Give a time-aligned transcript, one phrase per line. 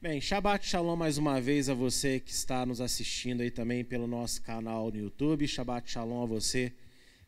[0.00, 4.06] Bem, Shabbat Shalom mais uma vez a você que está nos assistindo aí também pelo
[4.06, 5.48] nosso canal no YouTube.
[5.48, 6.72] Shabbat Shalom a você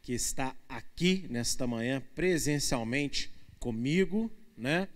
[0.00, 3.28] que está aqui nesta manhã presencialmente
[3.58, 4.86] comigo, né?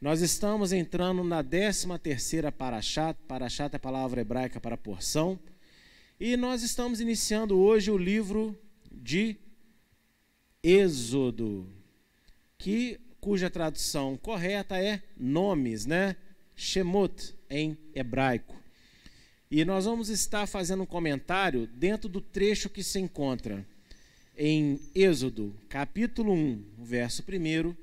[0.00, 3.16] Nós estamos entrando na 13 terceira Parashat.
[3.28, 5.38] Parashat é a palavra hebraica para porção.
[6.18, 8.58] E nós estamos iniciando hoje o livro
[8.90, 9.36] de
[10.60, 11.72] Êxodo,
[12.58, 16.16] que cuja tradução correta é nomes, né?
[16.54, 18.54] Shemot em hebraico.
[19.50, 23.66] E nós vamos estar fazendo um comentário dentro do trecho que se encontra
[24.36, 27.74] em Êxodo, capítulo 1, verso 1,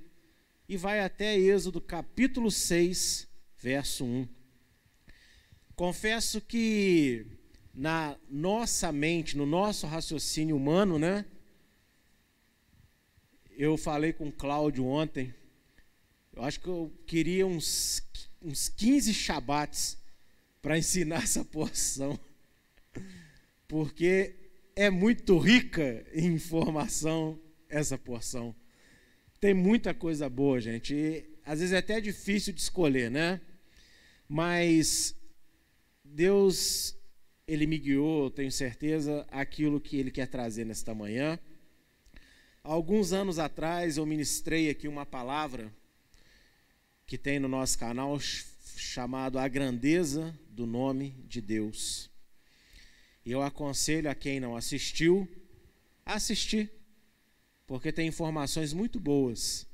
[0.67, 3.27] e vai até Êxodo, capítulo 6,
[3.57, 4.27] verso 1.
[5.75, 7.25] Confesso que
[7.73, 11.25] na nossa mente, no nosso raciocínio humano, né?
[13.51, 15.33] Eu falei com o Cláudio ontem,
[16.33, 18.01] eu acho que eu queria uns
[18.41, 19.97] uns 15 Shabbats
[20.61, 22.19] para ensinar essa porção,
[23.67, 24.35] porque
[24.75, 28.55] é muito rica em informação essa porção.
[29.39, 30.93] Tem muita coisa boa, gente.
[30.93, 33.41] E, às vezes é até difícil de escolher, né?
[34.27, 35.15] Mas
[36.03, 36.95] Deus,
[37.47, 41.39] Ele me guiou, tenho certeza, aquilo que Ele quer trazer nesta manhã.
[42.63, 45.73] Alguns anos atrás eu ministrei aqui uma palavra
[47.11, 48.17] que tem no nosso canal
[48.77, 52.09] chamado A Grandeza do Nome de Deus.
[53.25, 55.27] E eu aconselho a quem não assistiu
[56.05, 56.71] a assistir,
[57.67, 59.67] porque tem informações muito boas.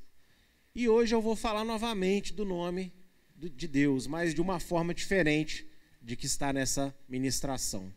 [0.74, 2.92] E hoje eu vou falar novamente do nome
[3.36, 5.64] de Deus, mas de uma forma diferente
[6.02, 7.94] de que está nessa ministração.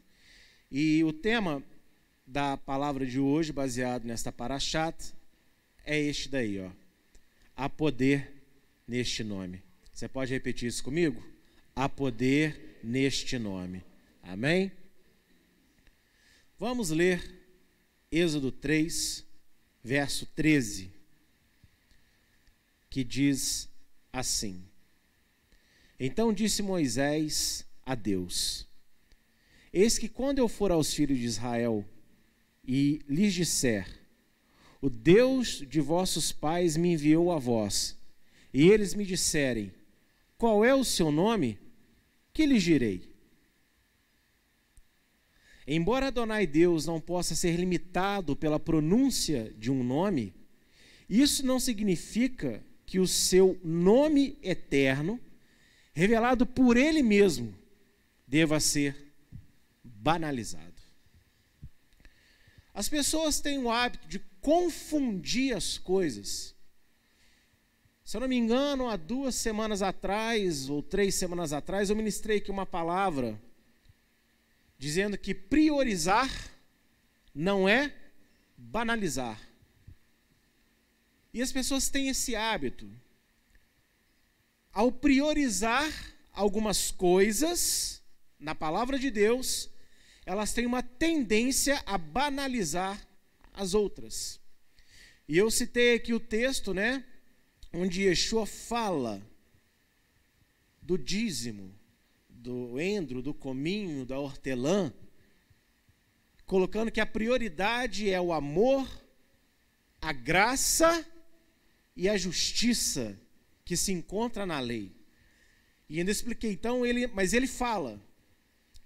[0.70, 1.62] E o tema
[2.26, 5.14] da palavra de hoje, baseado nesta parashat,
[5.82, 6.70] é este daí, ó.
[7.56, 8.39] Há poder
[8.90, 9.62] neste nome.
[9.92, 11.24] Você pode repetir isso comigo?
[11.76, 13.84] Há poder neste nome.
[14.20, 14.72] Amém?
[16.58, 17.40] Vamos ler
[18.10, 19.24] Êxodo 3,
[19.84, 20.90] verso 13,
[22.90, 23.68] que diz
[24.12, 24.64] assim:
[25.98, 28.66] Então disse Moisés a Deus:
[29.72, 31.88] Eis que quando eu for aos filhos de Israel
[32.66, 33.86] e lhes disser:
[34.80, 37.99] O Deus de vossos pais me enviou a vós,
[38.52, 39.72] e eles me disserem:
[40.36, 41.58] Qual é o seu nome?
[42.32, 43.08] Que lhes direi?
[45.66, 50.34] Embora Adonai Deus não possa ser limitado pela pronúncia de um nome,
[51.08, 55.20] isso não significa que o seu nome eterno,
[55.92, 57.54] revelado por ele mesmo,
[58.26, 59.12] deva ser
[59.84, 60.82] banalizado.
[62.74, 66.54] As pessoas têm o hábito de confundir as coisas
[68.10, 72.38] se eu não me engano, há duas semanas atrás, ou três semanas atrás, eu ministrei
[72.38, 73.40] aqui uma palavra
[74.76, 76.28] dizendo que priorizar
[77.32, 77.94] não é
[78.56, 79.40] banalizar.
[81.32, 82.90] E as pessoas têm esse hábito.
[84.72, 85.88] Ao priorizar
[86.32, 88.02] algumas coisas
[88.40, 89.70] na palavra de Deus,
[90.26, 93.00] elas têm uma tendência a banalizar
[93.52, 94.40] as outras.
[95.28, 97.04] E eu citei aqui o texto, né?
[97.72, 99.22] Onde Yeshua fala
[100.80, 101.74] do dízimo,
[102.28, 104.92] do endro, do cominho, da hortelã,
[106.46, 108.88] colocando que a prioridade é o amor,
[110.00, 111.06] a graça
[111.94, 113.18] e a justiça
[113.64, 114.92] que se encontra na lei.
[115.88, 118.00] E ainda expliquei, então, ele, mas ele fala: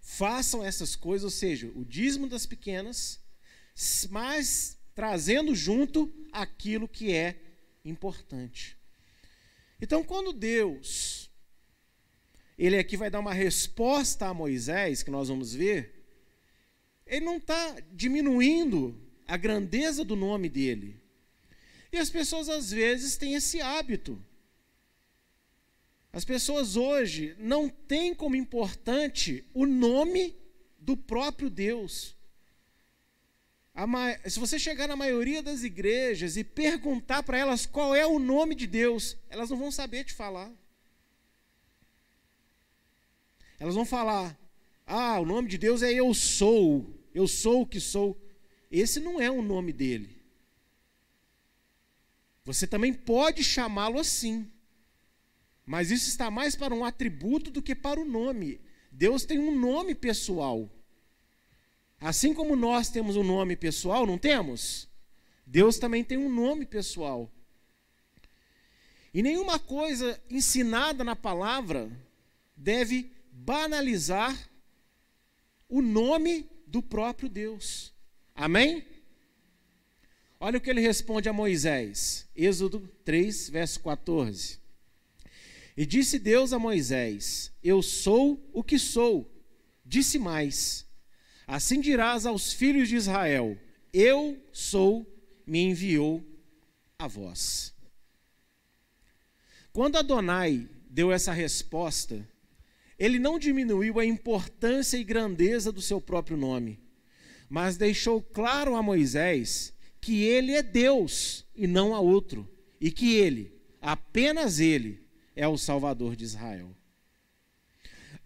[0.01, 3.21] façam essas coisas, ou seja, o dízimo das pequenas,
[4.11, 7.41] mas trazendo junto aquilo que é
[7.85, 8.77] importante.
[9.81, 11.31] Então, quando Deus,
[12.57, 16.03] ele aqui vai dar uma resposta a Moisés, que nós vamos ver,
[17.07, 21.01] ele não está diminuindo a grandeza do nome dele.
[21.93, 24.23] E as pessoas às vezes têm esse hábito.
[26.13, 30.35] As pessoas hoje não têm como importante o nome
[30.79, 32.14] do próprio Deus
[34.27, 38.55] se você chegar na maioria das igrejas e perguntar para elas qual é o nome
[38.55, 40.53] de Deus, elas não vão saber te falar.
[43.59, 44.39] Elas vão falar:
[44.87, 48.21] ah, o nome de Deus é eu sou, eu sou o que sou.
[48.71, 50.23] Esse não é o nome dele.
[52.45, 54.51] Você também pode chamá-lo assim,
[55.65, 58.61] mas isso está mais para um atributo do que para o nome.
[58.93, 60.71] Deus tem um nome pessoal.
[62.05, 64.87] Assim como nós temos um nome pessoal, não temos?
[65.47, 67.33] Deus também tem um nome pessoal.
[69.15, 71.91] E nenhuma coisa ensinada na palavra
[72.55, 74.39] deve banalizar
[75.67, 77.91] o nome do próprio Deus.
[78.35, 78.85] Amém?
[80.39, 84.61] Olha o que ele responde a Moisés, Êxodo 3, verso 14.
[85.75, 89.27] E disse Deus a Moisés: Eu sou o que sou.
[89.87, 90.84] Disse mais:
[91.47, 93.59] Assim dirás aos filhos de Israel:
[93.93, 95.07] Eu sou,
[95.47, 96.25] me enviou
[96.99, 97.75] a vós.
[99.73, 102.27] Quando Adonai deu essa resposta,
[102.99, 106.81] ele não diminuiu a importância e grandeza do seu próprio nome,
[107.49, 112.49] mas deixou claro a Moisés que ele é Deus e não há outro,
[112.81, 115.05] e que ele, apenas ele,
[115.35, 116.77] é o Salvador de Israel.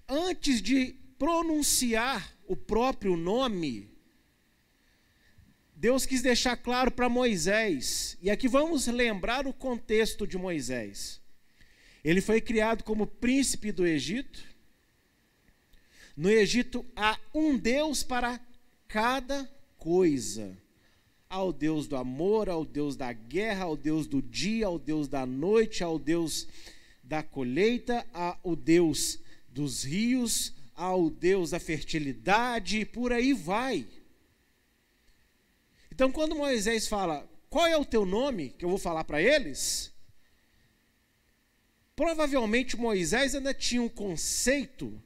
[0.09, 3.91] Antes de pronunciar o próprio nome,
[5.77, 11.21] Deus quis deixar claro para Moisés, e aqui vamos lembrar o contexto de Moisés.
[12.03, 14.43] Ele foi criado como príncipe do Egito.
[16.17, 18.41] No Egito há um Deus para
[18.89, 20.57] cada coisa.
[21.29, 25.27] Ao Deus do amor, ao Deus da guerra, ao Deus do dia, ao Deus da
[25.27, 26.49] noite, ao Deus
[27.05, 33.85] da colheita, ao Deus dos rios, ao Deus da fertilidade, e por aí vai.
[35.91, 39.93] Então, quando Moisés fala, qual é o teu nome, que eu vou falar para eles,
[41.97, 45.03] provavelmente Moisés ainda tinha um conceito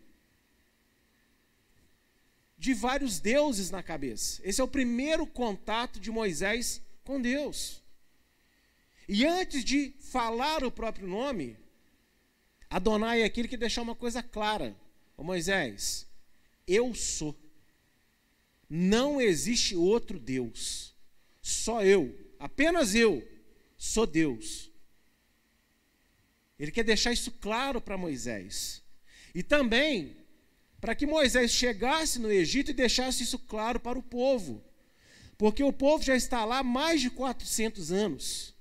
[2.59, 4.43] de vários deuses na cabeça.
[4.45, 7.83] Esse é o primeiro contato de Moisés com Deus.
[9.09, 11.57] E antes de falar o próprio nome,
[12.69, 14.77] Adonai é aquele que deixar uma coisa clara.
[15.23, 16.05] Ô Moisés,
[16.67, 17.33] eu sou.
[18.69, 20.97] Não existe outro Deus.
[21.41, 23.25] Só eu, apenas eu,
[23.79, 24.69] sou Deus.
[26.59, 28.83] Ele quer deixar isso claro para Moisés.
[29.33, 30.17] E também
[30.81, 34.61] para que Moisés chegasse no Egito e deixasse isso claro para o povo.
[35.39, 38.57] Porque o povo já está lá há mais de 400 anos.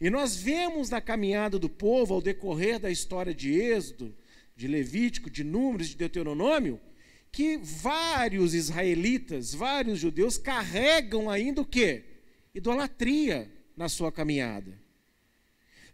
[0.00, 4.16] E nós vemos na caminhada do povo, ao decorrer da história de Êxodo,
[4.56, 6.80] de Levítico, de Números, de Deuteronômio,
[7.30, 12.04] que vários israelitas, vários judeus carregam ainda o quê?
[12.54, 14.72] Idolatria na sua caminhada.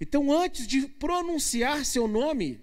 [0.00, 2.60] Então, antes de pronunciar seu nome,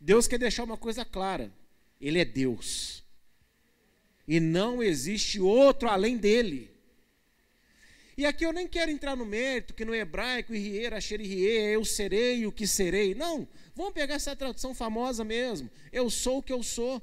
[0.00, 1.52] Deus quer deixar uma coisa clara:
[2.00, 3.04] Ele é Deus.
[4.26, 6.75] E não existe outro além dele.
[8.16, 11.84] E aqui eu nem quero entrar no mérito, que no hebraico, Rie, Asher Rie, eu
[11.84, 13.14] serei o que serei.
[13.14, 15.70] Não, vamos pegar essa tradução famosa mesmo.
[15.92, 17.02] Eu sou o que eu sou.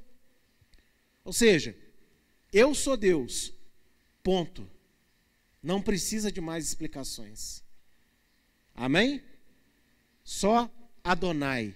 [1.24, 1.76] Ou seja,
[2.52, 3.52] eu sou Deus.
[4.24, 4.68] Ponto.
[5.62, 7.62] Não precisa de mais explicações.
[8.74, 9.22] Amém?
[10.24, 10.68] Só
[11.02, 11.74] Adonai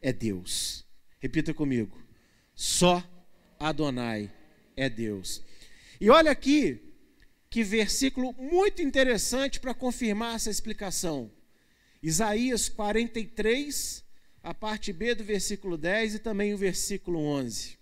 [0.00, 0.86] é Deus.
[1.18, 2.00] Repita comigo.
[2.54, 3.02] Só
[3.58, 4.32] Adonai
[4.76, 5.42] é Deus.
[6.00, 6.85] E olha aqui
[7.56, 11.32] que versículo muito interessante para confirmar essa explicação.
[12.02, 14.04] Isaías 43,
[14.42, 17.78] a parte B do versículo 10 e também o versículo 11.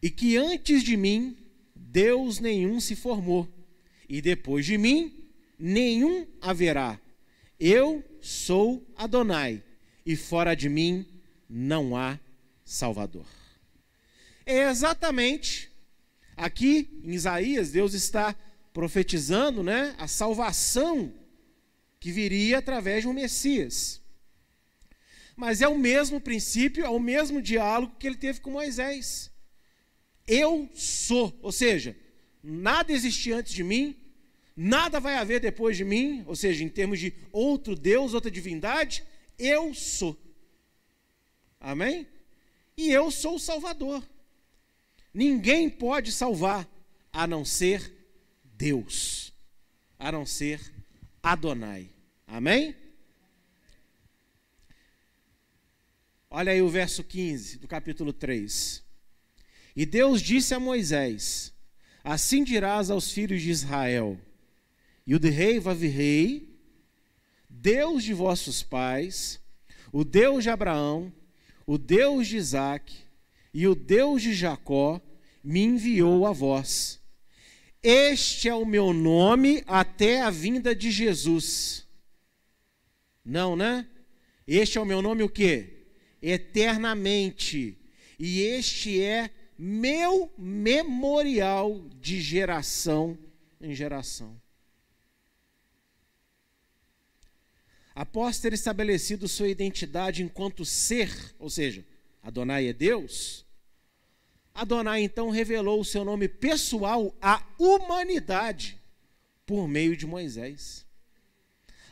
[0.00, 1.36] E que antes de mim
[1.76, 3.46] Deus nenhum se formou,
[4.08, 5.28] e depois de mim
[5.58, 6.98] nenhum haverá.
[7.60, 9.62] Eu sou Adonai,
[10.06, 11.06] e fora de mim
[11.46, 12.18] não há
[12.64, 13.26] Salvador.
[14.46, 15.67] É exatamente
[16.38, 18.32] Aqui em Isaías, Deus está
[18.72, 21.12] profetizando né, a salvação
[21.98, 24.00] que viria através de um Messias.
[25.34, 29.32] Mas é o mesmo princípio, é o mesmo diálogo que ele teve com Moisés.
[30.28, 31.96] Eu sou, ou seja,
[32.40, 33.96] nada existia antes de mim,
[34.56, 39.02] nada vai haver depois de mim, ou seja, em termos de outro Deus, outra divindade,
[39.36, 40.16] eu sou.
[41.58, 42.06] Amém?
[42.76, 44.04] E eu sou o Salvador.
[45.18, 46.64] Ninguém pode salvar
[47.12, 47.92] a não ser
[48.54, 49.34] Deus,
[49.98, 50.72] a não ser
[51.20, 51.90] Adonai.
[52.24, 52.76] Amém?
[56.30, 58.80] Olha aí o verso 15 do capítulo 3.
[59.74, 61.52] E Deus disse a Moisés:
[62.04, 64.16] Assim dirás aos filhos de Israel:
[65.04, 65.58] E o de rei
[65.88, 66.56] rei,
[67.50, 69.40] Deus de vossos pais,
[69.90, 71.12] o Deus de Abraão,
[71.66, 72.98] o Deus de Isaque
[73.52, 75.02] e o Deus de Jacó
[75.48, 77.00] me enviou a vós.
[77.82, 81.86] Este é o meu nome até a vinda de Jesus.
[83.24, 83.88] Não, né?
[84.46, 85.86] Este é o meu nome o quê?
[86.20, 87.78] Eternamente.
[88.18, 93.16] E este é meu memorial de geração
[93.58, 94.38] em geração.
[97.94, 101.84] após ter estabelecido sua identidade enquanto ser, ou seja,
[102.22, 103.44] Adonai é Deus,
[104.58, 108.76] Adonai então revelou o seu nome pessoal à humanidade
[109.46, 110.84] por meio de Moisés.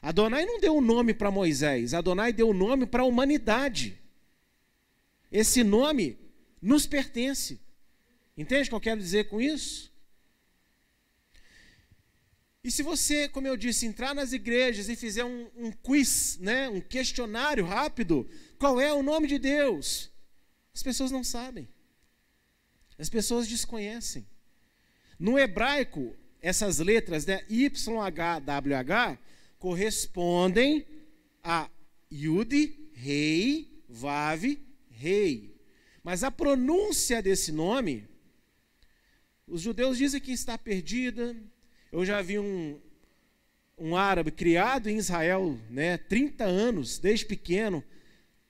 [0.03, 3.97] Adonai não deu o nome para Moisés, Adonai deu o nome para a humanidade.
[5.31, 6.19] Esse nome
[6.61, 7.61] nos pertence.
[8.37, 9.93] Entende o que eu quero dizer com isso?
[12.65, 16.69] E se você, como eu disse, entrar nas igrejas e fizer um, um quiz, né,
[16.69, 20.11] um questionário rápido, qual é o nome de Deus?
[20.75, 21.69] As pessoas não sabem.
[22.99, 24.27] As pessoas desconhecem.
[25.19, 29.19] No hebraico, essas letras, né, YHWH,
[29.59, 30.87] correspondem
[31.43, 31.69] a
[32.11, 34.45] Yud, Rei, Vav,
[34.91, 35.55] Rei.
[36.03, 38.07] Mas a pronúncia desse nome,
[39.47, 41.37] os judeus dizem que está perdida,
[41.91, 42.81] eu já vi um,
[43.77, 47.83] um árabe criado em Israel, né, 30 anos, desde pequeno,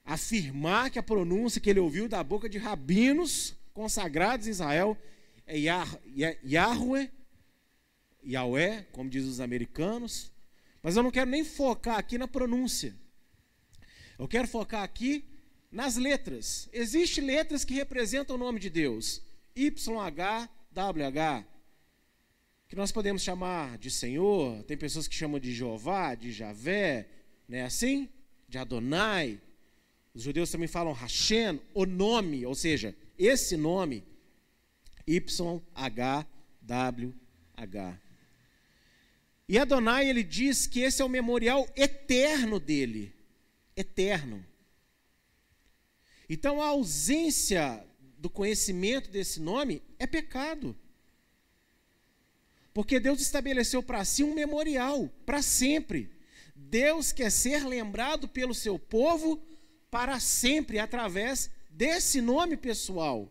[0.05, 4.97] afirmar que a pronúncia que ele ouviu da boca de rabinos consagrados em Israel
[5.47, 7.11] é Yahweh,
[8.25, 10.33] Yahweh, como dizem os americanos.
[10.83, 12.97] Mas eu não quero nem focar aqui na pronúncia.
[14.19, 15.25] Eu quero focar aqui
[15.71, 16.71] nas letras.
[16.73, 19.23] Existem letras que representam o nome de Deus.
[19.55, 21.45] YH, WH,
[22.69, 27.09] que nós podemos chamar de Senhor, tem pessoas que chamam de Jeová, de Javé,
[27.47, 28.09] não é assim?
[28.49, 29.39] De Adonai.
[30.15, 34.05] Os judeus também falam Hashem, o nome, ou seja, esse nome,
[35.07, 36.37] YHWH.
[39.49, 43.15] E Adonai, ele diz que esse é o memorial eterno dele.
[43.77, 44.45] Eterno.
[46.29, 47.85] Então a ausência
[48.19, 50.77] do conhecimento desse nome é pecado.
[52.75, 56.11] Porque Deus estabeleceu para si um memorial, para sempre.
[56.55, 59.41] Deus quer ser lembrado pelo seu povo
[59.91, 63.31] para sempre, através desse nome pessoal.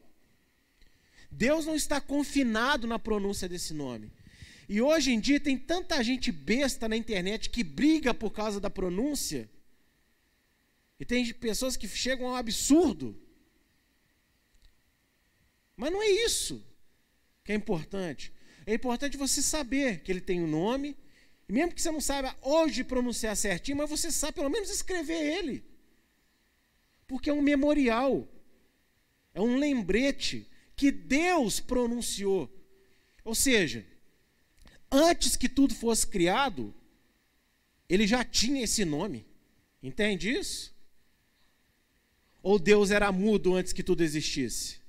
[1.31, 4.11] Deus não está confinado na pronúncia desse nome.
[4.69, 8.69] E hoje em dia tem tanta gente besta na internet que briga por causa da
[8.69, 9.49] pronúncia.
[10.99, 13.19] E tem pessoas que chegam ao absurdo.
[15.75, 16.63] Mas não é isso
[17.43, 18.31] que é importante.
[18.65, 20.97] É importante você saber que ele tem um nome,
[21.49, 25.21] e mesmo que você não saiba hoje pronunciar certinho, mas você sabe pelo menos escrever
[25.37, 25.63] ele.
[27.07, 28.27] Porque é um memorial,
[29.35, 32.49] é um lembrete que Deus pronunciou.
[33.23, 33.85] Ou seja,
[34.89, 36.73] antes que tudo fosse criado,
[37.89, 39.25] ele já tinha esse nome.
[39.83, 40.73] Entende isso?
[42.41, 44.79] Ou Deus era mudo antes que tudo existisse?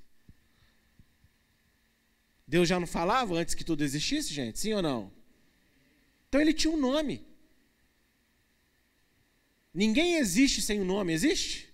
[2.46, 4.60] Deus já não falava antes que tudo existisse, gente?
[4.60, 5.12] Sim ou não?
[6.28, 7.26] Então ele tinha um nome.
[9.74, 11.68] Ninguém existe sem um nome, existe?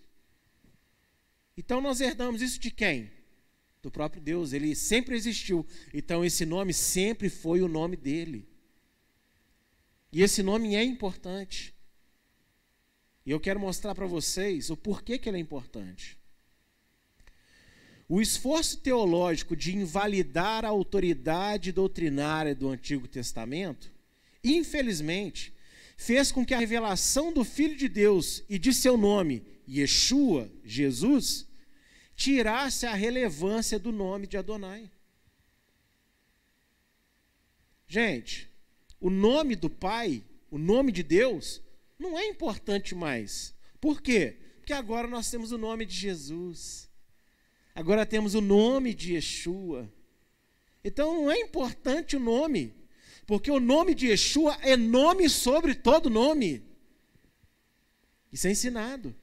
[1.57, 3.11] Então nós herdamos isso de quem?
[3.83, 4.53] Do próprio Deus.
[4.53, 5.67] Ele sempre existiu.
[5.93, 8.49] Então esse nome sempre foi o nome dele.
[10.13, 11.75] E esse nome é importante.
[13.25, 16.19] E eu quero mostrar para vocês o porquê que ele é importante.
[18.09, 23.91] O esforço teológico de invalidar a autoridade doutrinária do Antigo Testamento,
[24.45, 25.55] infelizmente,
[25.97, 29.43] fez com que a revelação do Filho de Deus e de seu nome,
[29.81, 31.47] Yeshua, Jesus,
[32.15, 34.91] tirasse a relevância do nome de Adonai.
[37.87, 38.51] Gente,
[39.01, 41.63] o nome do Pai, o nome de Deus,
[41.99, 43.55] não é importante mais.
[43.81, 44.37] Por quê?
[44.59, 46.89] Porque agora nós temos o nome de Jesus.
[47.75, 49.93] Agora temos o nome de Yeshua.
[50.85, 52.75] Então não é importante o nome,
[53.27, 56.63] porque o nome de Yeshua é nome sobre todo nome.
[58.33, 59.15] Isso é ensinado.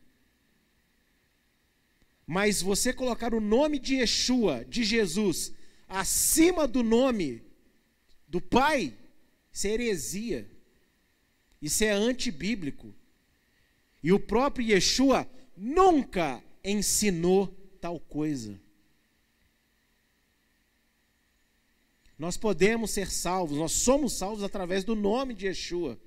[2.32, 5.52] Mas você colocar o nome de Yeshua, de Jesus,
[5.88, 7.42] acima do nome
[8.28, 8.96] do Pai,
[9.52, 10.48] isso é heresia.
[11.60, 12.94] Isso é antibíblico.
[14.04, 17.48] E o próprio Yeshua nunca ensinou
[17.82, 18.62] tal coisa.
[22.16, 26.00] Nós podemos ser salvos, nós somos salvos através do nome de Yeshua.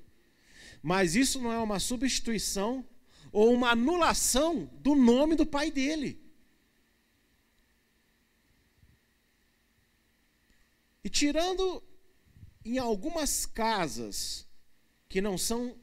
[0.80, 2.86] Mas isso não é uma substituição
[3.32, 6.20] ou uma anulação do nome do pai dele.
[11.02, 11.82] E tirando
[12.64, 14.46] em algumas casas
[15.08, 15.76] que não são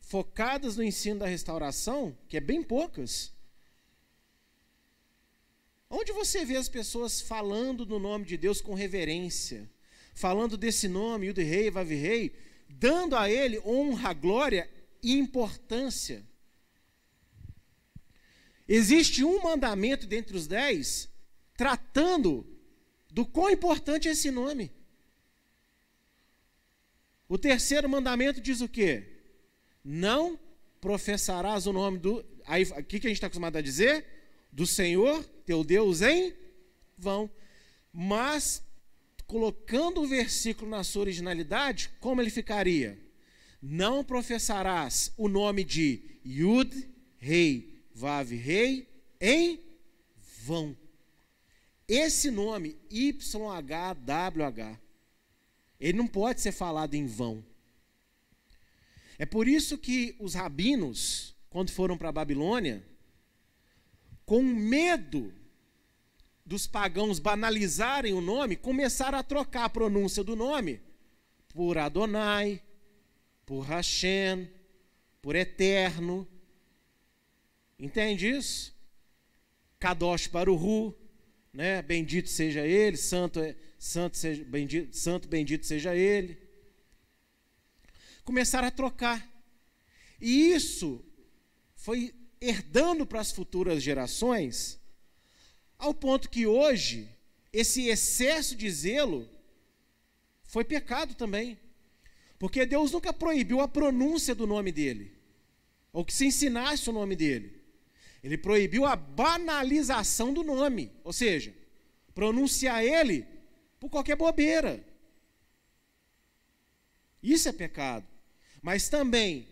[0.00, 3.34] focadas no ensino da restauração, que é bem poucas,
[5.88, 9.70] Onde você vê as pessoas falando do nome de Deus com reverência,
[10.14, 12.34] falando desse nome, Yud Rei, Vav Rei,
[12.68, 14.68] dando a ele honra, glória
[15.02, 16.26] importância.
[18.68, 21.08] Existe um mandamento dentre os dez
[21.56, 22.46] tratando
[23.10, 24.70] do quão importante é esse nome.
[27.28, 29.20] O terceiro mandamento diz o quê?
[29.82, 30.38] Não
[30.80, 32.24] professarás o nome do.
[32.44, 34.04] Aí, o que, a gente está acostumado a dizer?
[34.52, 36.34] Do Senhor, teu Deus, em
[36.96, 37.30] vão.
[37.92, 38.62] Mas,
[39.26, 42.98] colocando o versículo na sua originalidade, como ele ficaria?
[43.60, 48.86] Não professarás o nome de Yud, Rei, Vav, Rei,
[49.18, 49.58] em
[50.44, 50.76] vão.
[51.88, 54.78] Esse nome, YHWH,
[55.80, 57.42] ele não pode ser falado em vão.
[59.18, 62.84] É por isso que os rabinos, quando foram para a Babilônia,
[64.26, 65.32] com medo
[66.44, 70.82] dos pagãos banalizarem o nome, começaram a trocar a pronúncia do nome
[71.48, 72.62] por Adonai,
[73.46, 74.50] por Hashem,
[75.22, 76.28] por Eterno.
[77.78, 78.74] Entende isso?
[79.78, 80.94] Kadosh Baruhu,
[81.52, 81.82] né?
[81.82, 86.46] Bendito seja ele, santo é santo seja bendito, santo bendito seja ele
[88.26, 89.24] começaram a trocar.
[90.20, 91.02] E isso
[91.76, 94.78] foi herdando para as futuras gerações,
[95.78, 97.08] ao ponto que hoje
[97.52, 99.30] esse excesso de zelo
[100.42, 101.58] foi pecado também.
[102.38, 105.16] Porque Deus nunca proibiu a pronúncia do nome dele,
[105.90, 107.55] ou que se ensinasse o nome dele.
[108.26, 111.54] Ele proibiu a banalização do nome, ou seja,
[112.14, 113.26] pronunciar ele
[113.78, 114.84] por qualquer bobeira.
[117.22, 118.06] Isso é pecado
[118.66, 119.46] mas também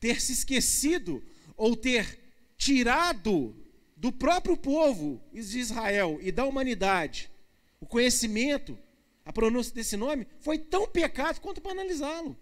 [0.00, 1.22] ter se esquecido
[1.54, 2.18] ou ter
[2.56, 3.54] tirado
[3.94, 7.30] do próprio povo de Israel e da humanidade
[7.78, 8.78] o conhecimento,
[9.22, 12.34] a pronúncia desse nome, foi tão pecado quanto banalizá-lo.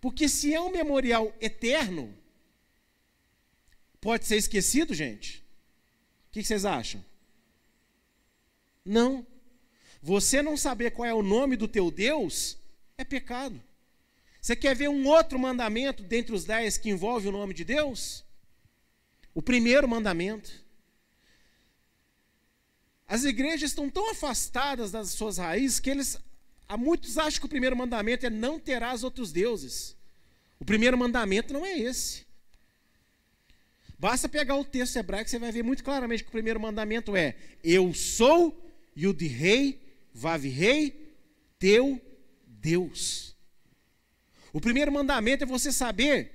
[0.00, 2.16] Porque se é um memorial eterno,
[4.00, 5.44] pode ser esquecido, gente?
[6.28, 7.04] O que vocês acham?
[8.84, 9.26] Não.
[10.02, 12.56] Você não saber qual é o nome do teu Deus
[12.96, 13.60] é pecado.
[14.40, 18.24] Você quer ver um outro mandamento dentre os dez que envolve o nome de Deus?
[19.34, 20.50] O primeiro mandamento.
[23.06, 26.16] As igrejas estão tão afastadas das suas raízes que eles,
[26.68, 29.96] há muitos acham que o primeiro mandamento é não terás outros deuses.
[30.58, 32.29] O primeiro mandamento não é esse.
[34.00, 37.36] Basta pegar o texto hebraico você vai ver muito claramente que o primeiro mandamento é:
[37.62, 38.58] Eu sou
[38.96, 39.78] Yud Rei,
[40.14, 41.14] Vav Rei,
[41.58, 42.00] teu
[42.46, 43.36] Deus.
[44.54, 46.32] O primeiro mandamento é você saber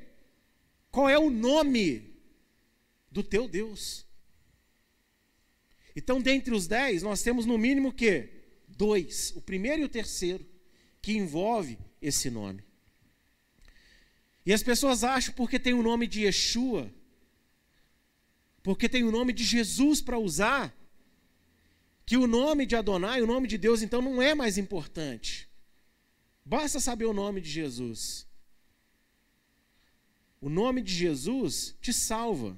[0.91, 2.15] qual é o nome
[3.10, 4.06] do teu Deus.
[5.95, 8.30] Então, dentre os dez, nós temos no mínimo que
[8.67, 10.45] dois, o primeiro e o terceiro,
[11.01, 12.63] que envolve esse nome.
[14.45, 16.93] E as pessoas acham porque tem o nome de Yeshua,
[18.65, 20.75] porque tem o nome de Jesus para usar,
[22.04, 25.47] que o nome de Adonai, o nome de Deus, então não é mais importante.
[26.43, 28.25] Basta saber o nome de Jesus.
[30.41, 32.58] O nome de Jesus te salva.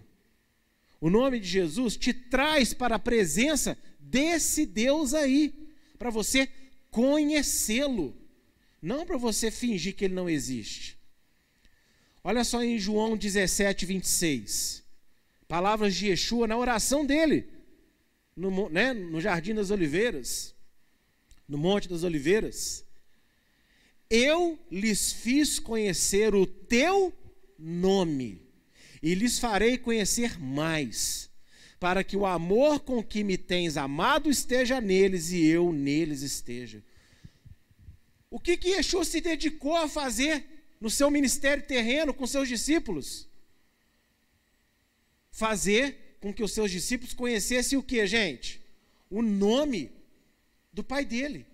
[1.02, 5.54] O nome de Jesus te traz para a presença desse Deus aí,
[6.00, 6.50] para você
[6.90, 8.16] conhecê-lo,
[8.82, 10.98] não para você fingir que ele não existe.
[12.24, 14.87] Olha só em João 17, 26.
[15.48, 17.48] Palavras de Yeshua na oração dele,
[18.36, 20.54] no, né, no Jardim das Oliveiras,
[21.48, 22.86] no Monte das Oliveiras.
[24.10, 27.14] Eu lhes fiz conhecer o teu
[27.58, 28.42] nome,
[29.02, 31.30] e lhes farei conhecer mais,
[31.80, 36.84] para que o amor com que me tens amado esteja neles e eu neles esteja.
[38.30, 40.46] O que que Yeshua se dedicou a fazer
[40.82, 43.27] no seu ministério terreno com seus discípulos?
[45.38, 48.60] Fazer com que os seus discípulos conhecessem o que, gente?
[49.08, 49.92] O nome
[50.74, 51.46] do pai dele.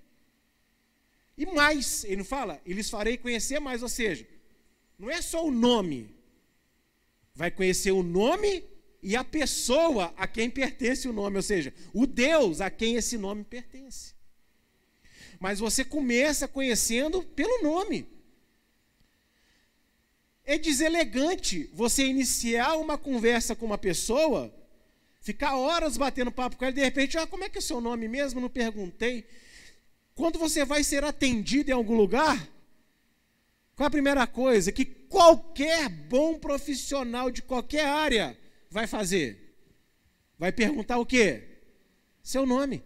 [1.37, 4.25] E mais, ele não fala, e lhes farei conhecer mais, ou seja,
[4.97, 6.15] não é só o nome,
[7.35, 8.63] vai conhecer o nome
[9.01, 13.17] e a pessoa a quem pertence o nome, ou seja, o Deus a quem esse
[13.17, 14.13] nome pertence.
[15.41, 18.07] Mas você começa conhecendo pelo nome.
[20.45, 24.53] É deselegante você iniciar uma conversa com uma pessoa,
[25.21, 27.63] ficar horas batendo papo com ela e de repente, ah, como é que é o
[27.63, 28.41] seu nome mesmo?
[28.41, 29.25] Não perguntei.
[30.13, 32.37] Quando você vai ser atendido em algum lugar,
[33.75, 38.37] qual a primeira coisa que qualquer bom profissional de qualquer área
[38.69, 39.55] vai fazer?
[40.37, 41.61] Vai perguntar o quê?
[42.21, 42.83] Seu nome.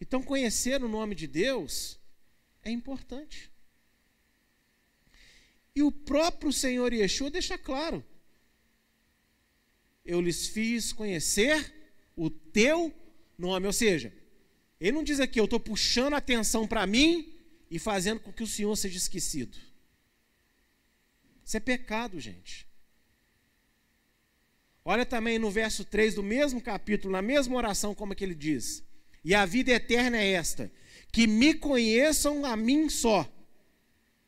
[0.00, 1.98] Então, conhecer o nome de Deus
[2.66, 3.50] é importante.
[5.74, 8.04] E o próprio Senhor Yeshua deixa claro:
[10.04, 11.72] Eu lhes fiz conhecer
[12.16, 12.92] o teu
[13.38, 13.66] nome.
[13.66, 14.12] Ou seja,
[14.80, 17.32] ele não diz aqui, eu estou puxando a atenção para mim
[17.70, 19.56] e fazendo com que o Senhor seja esquecido.
[21.44, 22.66] Isso é pecado, gente.
[24.84, 28.34] Olha também no verso 3 do mesmo capítulo, na mesma oração, como é que ele
[28.34, 28.82] diz:
[29.24, 30.72] E a vida eterna é esta,
[31.16, 33.26] que me conheçam a mim só.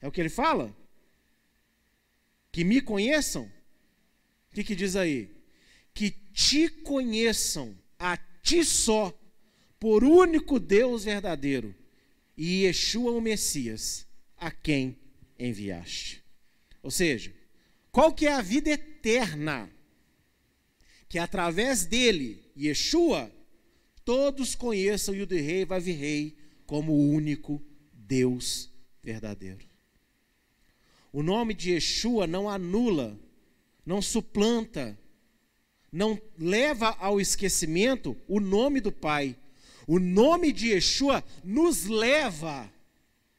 [0.00, 0.74] É o que ele fala?
[2.50, 3.44] Que me conheçam?
[4.50, 5.30] O que, que diz aí?
[5.92, 9.12] Que te conheçam a ti só,
[9.78, 11.74] por único Deus verdadeiro,
[12.34, 14.98] e Yeshua o Messias, a quem
[15.38, 16.24] enviaste.
[16.82, 17.34] Ou seja,
[17.92, 19.70] qual que é a vida eterna?
[21.06, 23.30] Que através dele, Yeshua,
[24.06, 27.62] todos conheçam o Rei Vavi Rei como o único
[27.94, 28.70] Deus
[29.02, 29.66] verdadeiro.
[31.10, 33.18] O nome de Yeshua não anula,
[33.86, 34.96] não suplanta,
[35.90, 39.34] não leva ao esquecimento o nome do Pai.
[39.86, 42.70] O nome de Yeshua nos leva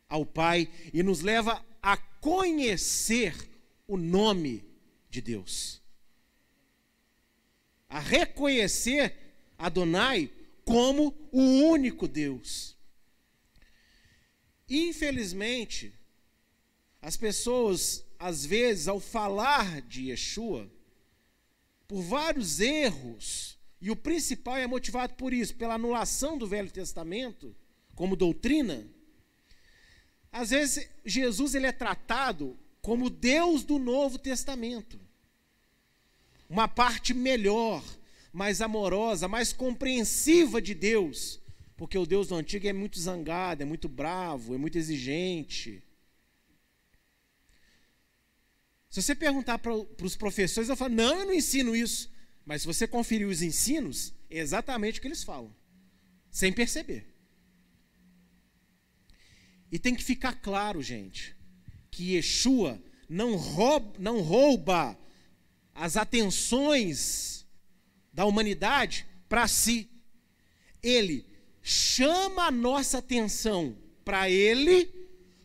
[0.09, 3.35] ao Pai e nos leva a conhecer
[3.87, 4.65] o nome
[5.07, 5.79] de Deus.
[7.87, 9.15] A reconhecer
[9.55, 10.31] Adonai
[10.65, 12.78] como o único Deus.
[14.69, 15.93] Infelizmente,
[17.01, 20.69] as pessoas, às vezes, ao falar de Yeshua,
[21.87, 27.55] por vários erros, e o principal é motivado por isso, pela anulação do Velho Testamento
[27.95, 28.85] como doutrina,
[30.31, 34.99] às vezes Jesus ele é tratado como Deus do Novo Testamento.
[36.49, 37.83] Uma parte melhor,
[38.31, 41.38] mais amorosa, mais compreensiva de Deus,
[41.79, 45.81] porque o Deus do Antigo é muito zangado, é muito bravo, é muito exigente.
[48.89, 52.11] Se você perguntar para os professores, eu falo, não, eu não ensino isso.
[52.45, 55.55] Mas se você conferir os ensinos, é exatamente o que eles falam,
[56.29, 57.15] sem perceber.
[59.71, 61.33] E tem que ficar claro, gente,
[61.89, 64.99] que Yeshua não rouba, não rouba
[65.73, 67.47] as atenções
[68.11, 69.89] da humanidade para si.
[70.83, 71.29] Ele
[71.61, 74.89] chama a nossa atenção para Ele,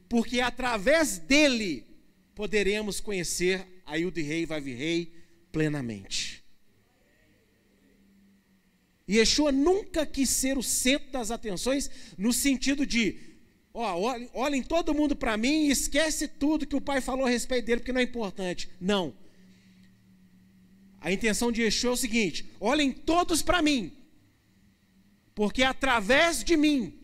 [0.08, 1.86] porque através dele
[2.34, 5.12] poderemos conhecer a Yud Rei Vav Rei
[5.52, 6.44] plenamente.
[9.06, 13.18] E Yeshua nunca quis ser o centro das atenções no sentido de,
[13.72, 17.30] ó, olhem, olhem todo mundo para mim e esquece tudo que o pai falou a
[17.30, 18.70] respeito dele, porque não é importante.
[18.80, 19.14] Não.
[21.00, 23.92] A intenção de Yeshua é o seguinte: olhem todos para mim,
[25.34, 27.00] porque através de mim,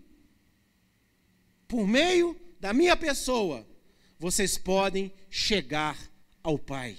[1.66, 3.66] por meio da minha pessoa,
[4.18, 5.98] vocês podem chegar
[6.42, 6.96] ao Pai.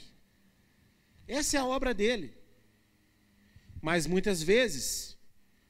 [1.28, 2.36] Essa é a obra dele.
[3.82, 5.17] Mas muitas vezes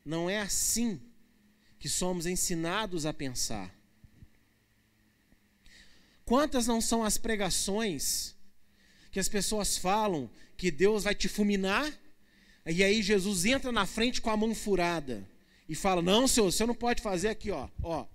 [0.04, 1.00] não é assim
[1.78, 3.74] que somos ensinados a pensar.
[6.26, 8.36] Quantas não são as pregações
[9.12, 11.92] que as pessoas falam que Deus vai te fulminar,
[12.66, 15.28] e aí Jesus entra na frente com a mão furada
[15.72, 18.06] e fala: Não, senhor, você não pode fazer aqui, ó, ó,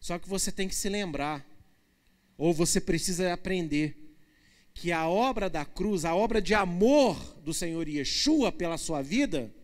[0.00, 1.46] Só que você tem que se lembrar,
[2.36, 3.96] ou você precisa aprender,
[4.74, 9.54] que a obra da cruz, a obra de amor do Senhor Yeshua pela sua vida,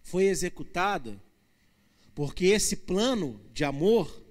[0.00, 1.22] foi executada
[2.14, 4.24] porque esse plano de amor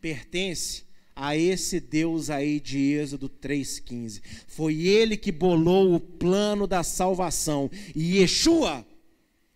[0.00, 0.84] pertence
[1.16, 4.20] a esse Deus aí de Êxodo 3,15.
[4.46, 7.70] Foi ele que bolou o plano da salvação.
[7.94, 8.86] E Yeshua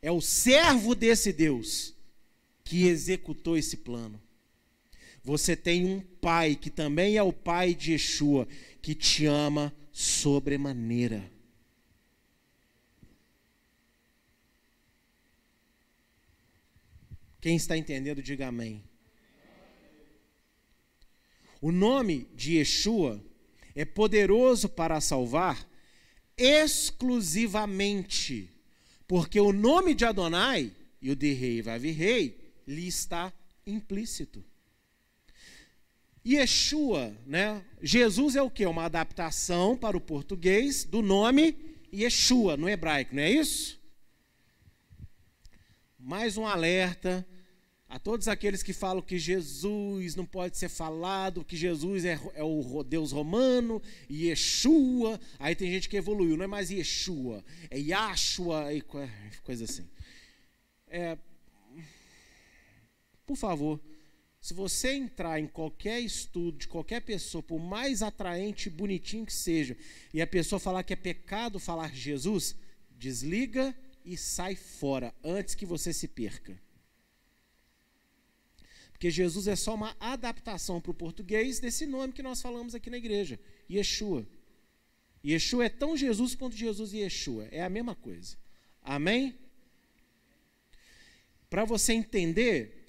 [0.00, 1.94] é o servo desse Deus
[2.62, 4.20] que executou esse plano.
[5.24, 8.46] Você tem um pai que também é o pai de Yeshua,
[8.80, 11.30] que te ama sobremaneira.
[17.40, 18.82] Quem está entendendo, diga amém.
[21.60, 23.20] O nome de Yeshua
[23.74, 25.68] é poderoso para salvar
[26.36, 28.48] exclusivamente,
[29.06, 33.32] porque o nome de Adonai, e o de rei vai vir rei, lhe está
[33.66, 34.44] implícito.
[36.26, 37.64] Yeshua, né?
[37.82, 38.66] Jesus é o que?
[38.66, 41.56] Uma adaptação para o português do nome
[41.92, 43.80] Yeshua no hebraico, não é isso?
[45.98, 47.26] Mais um alerta
[47.88, 52.44] a todos aqueles que falam que Jesus não pode ser falado, que Jesus é, é
[52.44, 55.18] o Deus romano, Yeshua.
[55.38, 58.82] Aí tem gente que evoluiu, não é mais Yeshua, é Yashua, e
[59.42, 59.88] coisa assim.
[60.86, 61.16] É,
[63.26, 63.80] por favor,
[64.38, 69.32] se você entrar em qualquer estudo de qualquer pessoa, por mais atraente e bonitinho que
[69.32, 69.74] seja,
[70.12, 72.54] e a pessoa falar que é pecado falar Jesus,
[72.90, 73.74] desliga
[74.04, 76.67] e sai fora antes que você se perca.
[78.98, 82.90] Porque Jesus é só uma adaptação para o português desse nome que nós falamos aqui
[82.90, 83.38] na igreja,
[83.70, 84.26] Yeshua.
[85.24, 88.36] Yeshua é tão Jesus quanto Jesus e Yeshua, é a mesma coisa.
[88.82, 89.38] Amém?
[91.48, 92.86] Para você entender,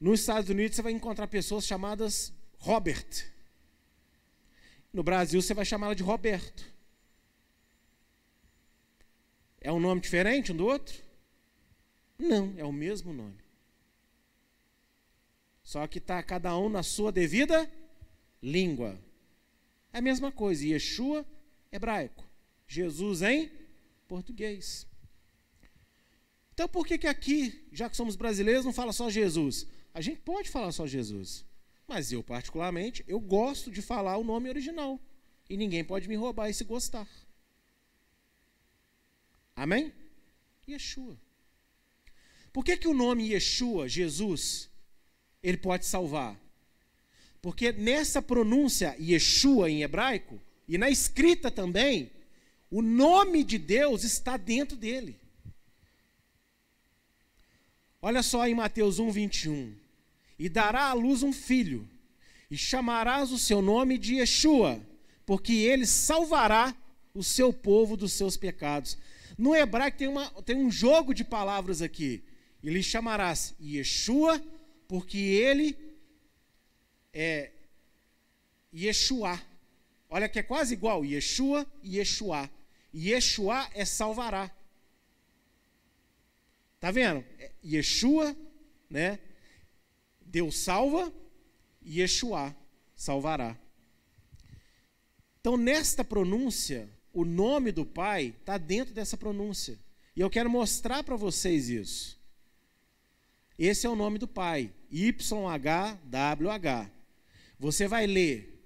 [0.00, 3.30] nos Estados Unidos você vai encontrar pessoas chamadas Robert.
[4.90, 6.64] No Brasil você vai chamá-la de Roberto.
[9.60, 10.96] É um nome diferente um do outro?
[12.18, 13.47] Não, é o mesmo nome.
[15.68, 17.70] Só que está cada um na sua devida
[18.42, 18.98] língua.
[19.92, 20.66] É a mesma coisa.
[20.66, 21.26] Yeshua,
[21.70, 22.24] hebraico.
[22.66, 23.52] Jesus em
[24.08, 24.86] português.
[26.54, 29.66] Então por que, que aqui, já que somos brasileiros, não fala só Jesus?
[29.92, 31.44] A gente pode falar só Jesus.
[31.86, 34.98] Mas eu, particularmente, eu gosto de falar o nome original.
[35.50, 37.06] E ninguém pode me roubar esse gostar.
[39.54, 39.92] Amém?
[40.66, 41.20] Yeshua.
[42.54, 44.70] Por que, que o nome Yeshua, Jesus,
[45.42, 46.36] ele pode salvar?
[47.40, 52.10] Porque nessa pronúncia Yeshua em hebraico, e na escrita também,
[52.70, 55.18] o nome de Deus está dentro dele.
[58.02, 59.74] Olha só em Mateus 1, 21.
[60.38, 61.88] E dará à luz um filho,
[62.50, 64.80] e chamarás o seu nome de Yeshua,
[65.26, 66.74] porque ele salvará
[67.14, 68.96] o seu povo dos seus pecados.
[69.36, 72.22] No hebraico tem, uma, tem um jogo de palavras aqui.
[72.62, 74.40] Ele chamarás Yeshua,
[74.88, 75.78] porque ele
[77.12, 77.52] é
[78.74, 79.40] Yeshua.
[80.08, 82.50] Olha que é quase igual, Yeshua e Yeshua.
[82.94, 84.50] Yeshua é salvará.
[86.80, 87.24] Tá vendo?
[87.38, 88.34] É Yeshua,
[88.88, 89.18] né?
[90.20, 91.12] Deus salva,
[91.84, 92.56] Yeshua
[92.96, 93.58] salvará.
[95.40, 99.78] Então, nesta pronúncia, o nome do Pai está dentro dessa pronúncia.
[100.14, 102.18] E eu quero mostrar para vocês isso.
[103.58, 106.90] Esse é o nome do Pai, YHWH.
[107.58, 108.62] Você vai ler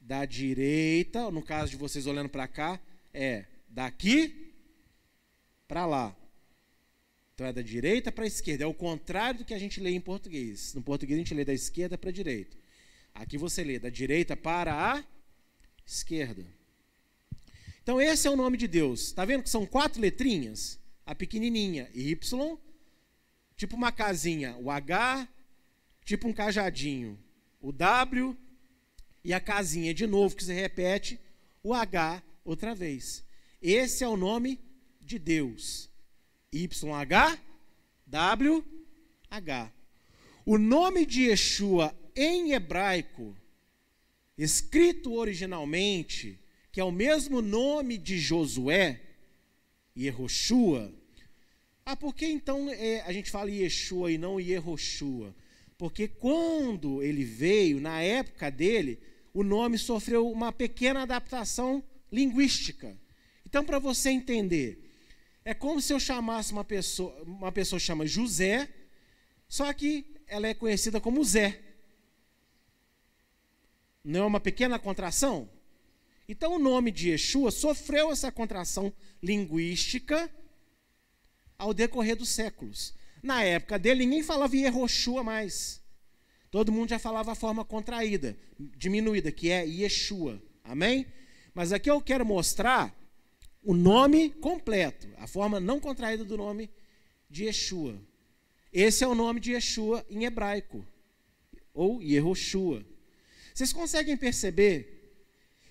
[0.00, 2.80] da direita, no caso de vocês olhando para cá,
[3.12, 4.54] é daqui
[5.66, 6.16] para lá.
[7.34, 8.64] Então é da direita para a esquerda.
[8.64, 10.72] É o contrário do que a gente lê em português.
[10.74, 12.56] No português a gente lê da esquerda para a direita.
[13.14, 15.04] Aqui você lê da direita para a
[15.86, 16.46] esquerda.
[17.82, 19.08] Então esse é o nome de Deus.
[19.08, 20.78] Está vendo que são quatro letrinhas?
[21.04, 22.58] A pequenininha, Y,
[23.56, 25.28] tipo uma casinha, o H,
[26.06, 27.18] tipo um cajadinho,
[27.60, 28.36] o W
[29.24, 31.20] e a casinha de novo que se repete,
[31.62, 33.24] o H outra vez.
[33.60, 34.60] Esse é o nome
[35.00, 35.90] de Deus.
[36.52, 37.40] YH,
[38.06, 39.72] WH.
[40.46, 43.36] O nome de Yeshua em hebraico,
[44.38, 46.38] escrito originalmente,
[46.70, 49.00] que é o mesmo nome de Josué,
[49.96, 50.94] Yehoshua.
[51.84, 55.34] Ah, por que então é, a gente fala Yeshua e não Yehoshua?
[55.78, 58.98] Porque quando ele veio, na época dele,
[59.32, 62.96] o nome sofreu uma pequena adaptação linguística.
[63.44, 64.86] Então, para você entender,
[65.44, 68.68] é como se eu chamasse uma pessoa, uma pessoa chama José,
[69.48, 71.60] só que ela é conhecida como Zé.
[74.02, 75.48] Não é uma pequena contração?
[76.28, 80.30] Então o nome de Yeshua sofreu essa contração linguística
[81.56, 82.94] ao decorrer dos séculos.
[83.26, 85.82] Na época dele, ninguém falava Yehoshua mais.
[86.48, 88.38] Todo mundo já falava a forma contraída,
[88.78, 90.40] diminuída, que é Yeshua.
[90.62, 91.04] Amém?
[91.52, 92.96] Mas aqui eu quero mostrar
[93.64, 96.70] o nome completo, a forma não contraída do nome
[97.28, 98.00] de Yeshua.
[98.72, 100.86] Esse é o nome de Yeshua em hebraico,
[101.74, 102.86] ou Yehoshua.
[103.52, 105.18] Vocês conseguem perceber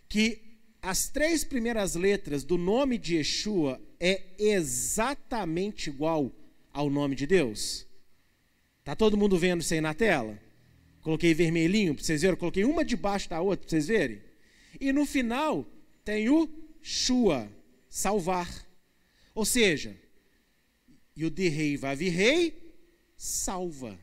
[0.09, 6.35] que as três primeiras letras do nome de Yeshua é exatamente igual
[6.75, 7.87] ao nome de Deus?
[8.83, 10.37] Tá todo mundo vendo isso aí na tela?
[11.01, 14.21] Coloquei vermelhinho para vocês verem, coloquei uma debaixo da outra para vocês verem.
[14.79, 15.65] E no final
[16.03, 16.49] tem o
[16.81, 17.49] Shua,
[17.87, 18.67] salvar.
[19.33, 19.97] Ou seja,
[21.17, 22.75] Yudirrei Vavirrei,
[23.15, 23.97] salva.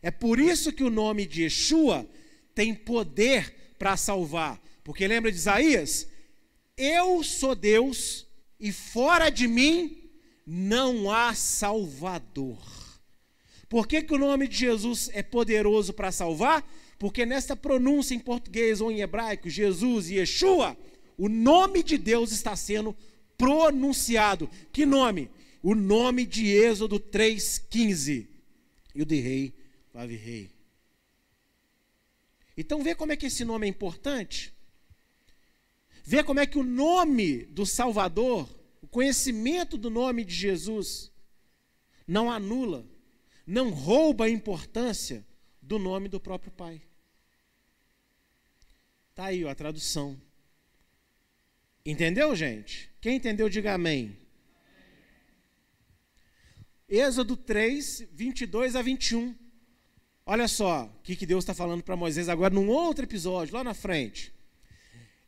[0.00, 2.08] É por isso que o nome de Yeshua
[2.54, 4.62] tem poder para salvar.
[4.84, 6.08] Porque lembra de Isaías?
[6.76, 8.26] Eu sou Deus
[8.60, 10.01] e fora de mim
[10.46, 12.58] não há Salvador.
[13.68, 16.62] Por que, que o nome de Jesus é poderoso para salvar?
[16.98, 20.76] Porque nessa pronúncia em português ou em hebraico, Jesus e Yeshua,
[21.16, 22.94] o nome de Deus está sendo
[23.38, 24.48] pronunciado.
[24.72, 25.30] Que nome?
[25.62, 28.26] O nome de Êxodo 3,15.
[28.94, 29.54] e o de rei,
[29.92, 30.50] Vav rei.
[32.56, 34.52] Então vê como é que esse nome é importante.
[36.04, 38.48] Vê como é que o nome do Salvador,
[38.82, 41.10] o conhecimento do nome de Jesus,
[42.06, 42.84] não anula,
[43.46, 45.24] não rouba a importância
[45.62, 46.82] do nome do próprio Pai.
[49.10, 50.20] Está aí ó, a tradução.
[51.86, 52.90] Entendeu, gente?
[53.00, 54.16] Quem entendeu, diga amém.
[56.88, 59.34] Êxodo 3, 22 a 21.
[60.26, 63.64] Olha só o que, que Deus está falando para Moisés agora, num outro episódio, lá
[63.64, 64.32] na frente.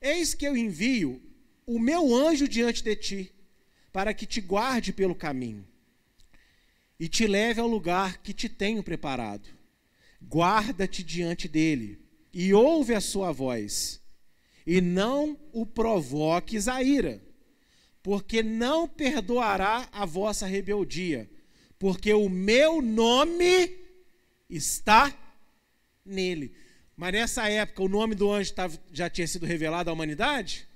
[0.00, 1.22] Eis que eu envio
[1.66, 3.33] o meu anjo diante de ti,
[3.94, 5.64] para que te guarde pelo caminho
[6.98, 9.48] e te leve ao lugar que te tenho preparado.
[10.20, 14.02] Guarda-te diante dele e ouve a sua voz,
[14.66, 17.22] e não o provoques a ira,
[18.02, 21.30] porque não perdoará a vossa rebeldia,
[21.78, 23.78] porque o meu nome
[24.50, 25.16] está
[26.04, 26.52] nele.
[26.96, 28.54] Mas nessa época o nome do anjo
[28.92, 30.66] já tinha sido revelado à humanidade?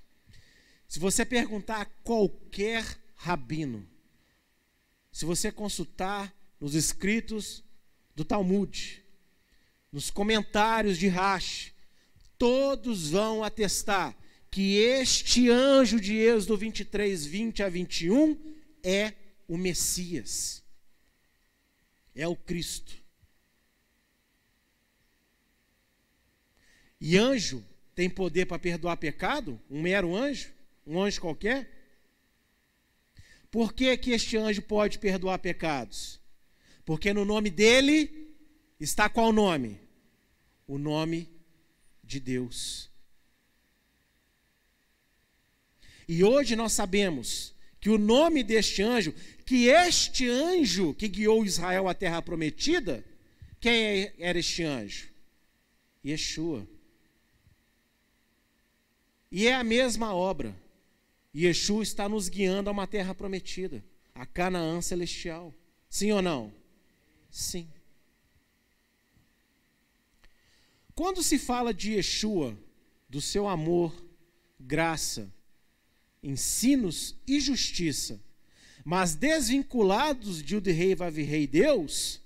[0.87, 3.87] Se você perguntar a qualquer rabino,
[5.11, 7.65] se você consultar nos escritos
[8.15, 9.05] do Talmud,
[9.93, 11.75] nos comentários de Rashi,
[12.39, 14.17] todos vão atestar
[14.51, 18.39] que este anjo de Êxodo 23, 20 a 21
[18.83, 19.13] é
[19.49, 20.63] o Messias,
[22.15, 22.97] é o Cristo.
[27.01, 29.61] E anjo tem poder para perdoar pecado?
[29.69, 30.53] Um mero anjo?
[30.87, 31.78] Um anjo qualquer?
[33.51, 36.21] Por que, que este anjo pode perdoar pecados?
[36.85, 38.35] Porque no nome dele
[38.79, 39.81] está qual nome?
[40.67, 41.29] O nome
[42.03, 42.91] de Deus.
[46.07, 51.89] E hoje nós sabemos que o nome deste anjo, que este anjo que guiou Israel
[51.89, 53.05] à terra prometida,
[53.61, 55.09] quem era este anjo?
[56.05, 56.67] Yeshua.
[59.31, 60.57] E é a mesma obra.
[61.47, 65.55] Yeshua está nos guiando a uma terra prometida, a Canaã celestial.
[65.89, 66.53] Sim ou não?
[67.31, 67.69] Sim.
[70.95, 72.59] Quando se fala de Yeshua,
[73.09, 73.95] do seu amor,
[74.59, 75.33] graça,
[76.21, 78.21] ensinos e justiça,
[78.85, 82.21] mas desvinculados de o de rei Vavirrei Deus,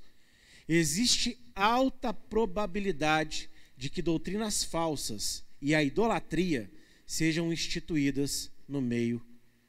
[0.66, 6.70] existe alta probabilidade de que doutrinas falsas e a idolatria
[7.06, 9.24] sejam instituídas no meio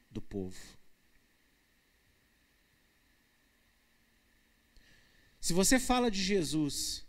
[0.09, 0.57] do povo.
[5.39, 7.05] Se você fala de Jesus,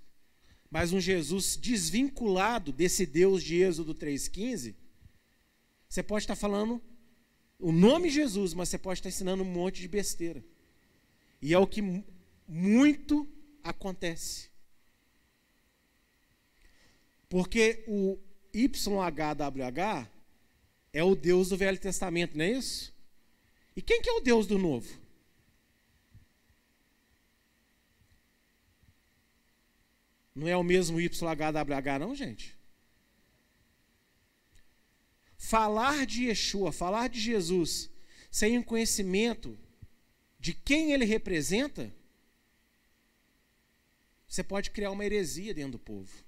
[0.68, 4.74] mas um Jesus desvinculado desse Deus de Êxodo 3,15,
[5.88, 6.83] você pode estar falando
[7.61, 10.44] o nome Jesus, mas você pode estar ensinando um monte de besteira.
[11.40, 11.80] E é o que
[12.48, 13.28] muito
[13.62, 14.50] acontece.
[17.28, 18.18] Porque o
[18.52, 20.13] YHWH
[20.94, 22.94] é o Deus do Velho Testamento, não é isso?
[23.74, 24.96] E quem que é o Deus do Novo?
[30.33, 32.57] Não é o mesmo YHWH, não, gente?
[35.37, 37.90] Falar de Yeshua, falar de Jesus,
[38.30, 39.59] sem um conhecimento
[40.38, 41.92] de quem ele representa,
[44.28, 46.24] você pode criar uma heresia dentro do povo.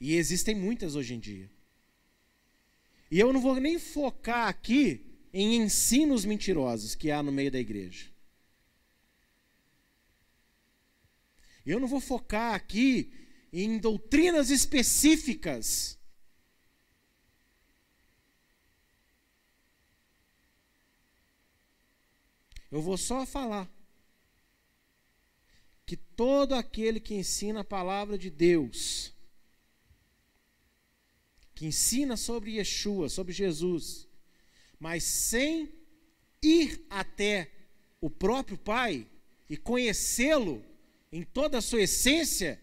[0.00, 1.55] E existem muitas hoje em dia.
[3.10, 7.58] E eu não vou nem focar aqui em ensinos mentirosos que há no meio da
[7.58, 8.06] igreja.
[11.64, 13.12] Eu não vou focar aqui
[13.52, 15.98] em doutrinas específicas.
[22.70, 23.70] Eu vou só falar
[25.84, 29.15] que todo aquele que ensina a palavra de Deus
[31.56, 34.06] que ensina sobre Yeshua, sobre Jesus,
[34.78, 35.72] mas sem
[36.42, 37.50] ir até
[37.98, 39.08] o próprio Pai
[39.48, 40.62] e conhecê-lo
[41.10, 42.62] em toda a sua essência,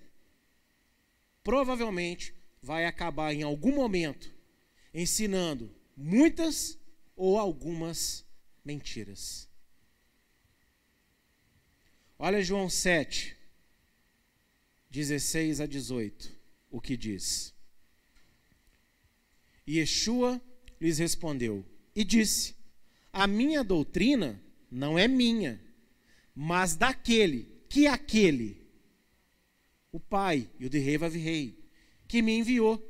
[1.43, 4.31] provavelmente vai acabar em algum momento
[4.93, 6.77] ensinando muitas
[7.15, 8.23] ou algumas
[8.63, 9.49] mentiras.
[12.19, 13.35] Olha João 7,
[14.91, 16.31] 16 a 18,
[16.69, 17.52] o que diz.
[19.65, 20.41] E Yeshua
[20.79, 22.55] lhes respondeu e disse:
[23.11, 25.61] A minha doutrina não é minha,
[26.35, 28.61] mas daquele, que é aquele,
[29.91, 31.57] o Pai e o de rei Vavirrei,
[32.07, 32.81] que me enviou.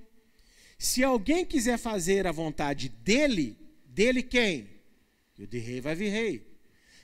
[0.79, 4.69] Se alguém quiser fazer a vontade dele, dele quem?
[5.37, 6.47] O de rei Vavirrei.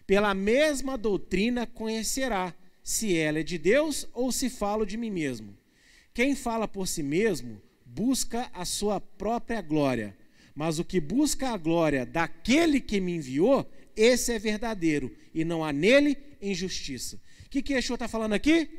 [0.08, 5.56] Pela mesma doutrina conhecerá, se ela é de Deus ou se falo de mim mesmo.
[6.14, 7.62] Quem fala por si mesmo
[7.94, 10.16] busca a sua própria glória,
[10.56, 15.64] mas o que busca a glória daquele que me enviou, esse é verdadeiro, e não
[15.64, 17.20] há nele injustiça.
[17.46, 18.70] O que, que Yeshua está falando aqui?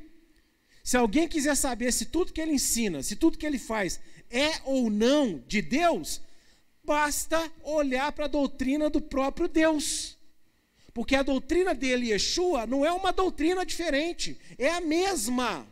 [0.82, 4.00] Se alguém quiser saber se tudo que ele ensina, se tudo que ele faz
[4.30, 6.22] é ou não de Deus,
[6.84, 10.16] basta olhar para a doutrina do próprio Deus.
[10.94, 15.66] Porque a doutrina dele, Yeshua, não é uma doutrina diferente, é a mesma.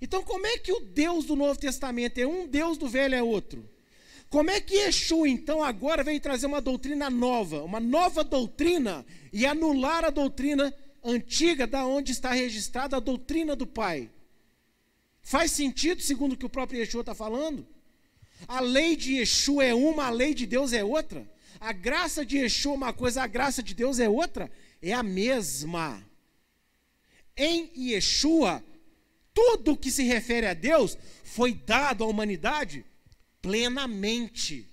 [0.00, 3.22] Então, como é que o Deus do Novo Testamento é um, Deus do Velho é
[3.22, 3.68] outro?
[4.28, 9.46] Como é que Yeshua, então, agora vem trazer uma doutrina nova, uma nova doutrina, e
[9.46, 14.10] anular a doutrina antiga, da onde está registrada a doutrina do Pai?
[15.22, 17.66] Faz sentido, segundo o que o próprio Yeshua está falando?
[18.46, 21.28] A lei de Yeshua é uma, a lei de Deus é outra.
[21.58, 24.50] A graça de Yeshua é uma coisa, a graça de Deus é outra.
[24.82, 26.02] É a mesma.
[27.36, 28.62] Em Yeshua,
[29.36, 32.86] tudo que se refere a Deus foi dado à humanidade
[33.42, 34.66] plenamente.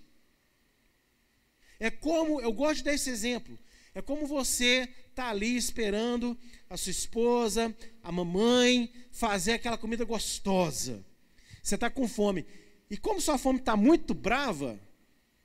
[1.77, 3.59] É como, eu gosto desse exemplo,
[3.93, 6.37] é como você está ali esperando
[6.69, 11.03] a sua esposa, a mamãe, fazer aquela comida gostosa.
[11.61, 12.45] Você está com fome.
[12.89, 14.79] E como sua fome está muito brava,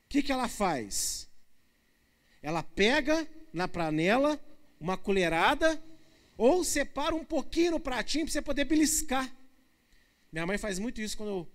[0.05, 1.29] o que, que ela faz?
[2.41, 4.41] Ela pega na panela
[4.81, 5.83] uma colherada
[6.39, 9.31] ou separa um pouquinho no pratinho para você poder beliscar.
[10.33, 11.49] Minha mãe faz muito isso quando eu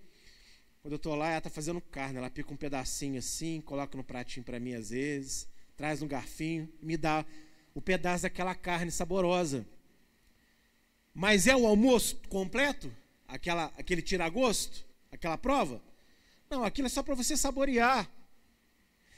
[0.82, 2.18] quando eu estou lá, ela está fazendo carne.
[2.18, 6.70] Ela pica um pedacinho assim, coloca no pratinho para mim às vezes, traz um garfinho
[6.80, 7.24] me dá
[7.74, 9.66] o pedaço daquela carne saborosa.
[11.12, 12.94] Mas é o almoço completo?
[13.26, 14.84] Aquela, aquele tira-gosto?
[15.14, 15.80] aquela prova?
[16.50, 18.10] Não, aquilo é só para você saborear.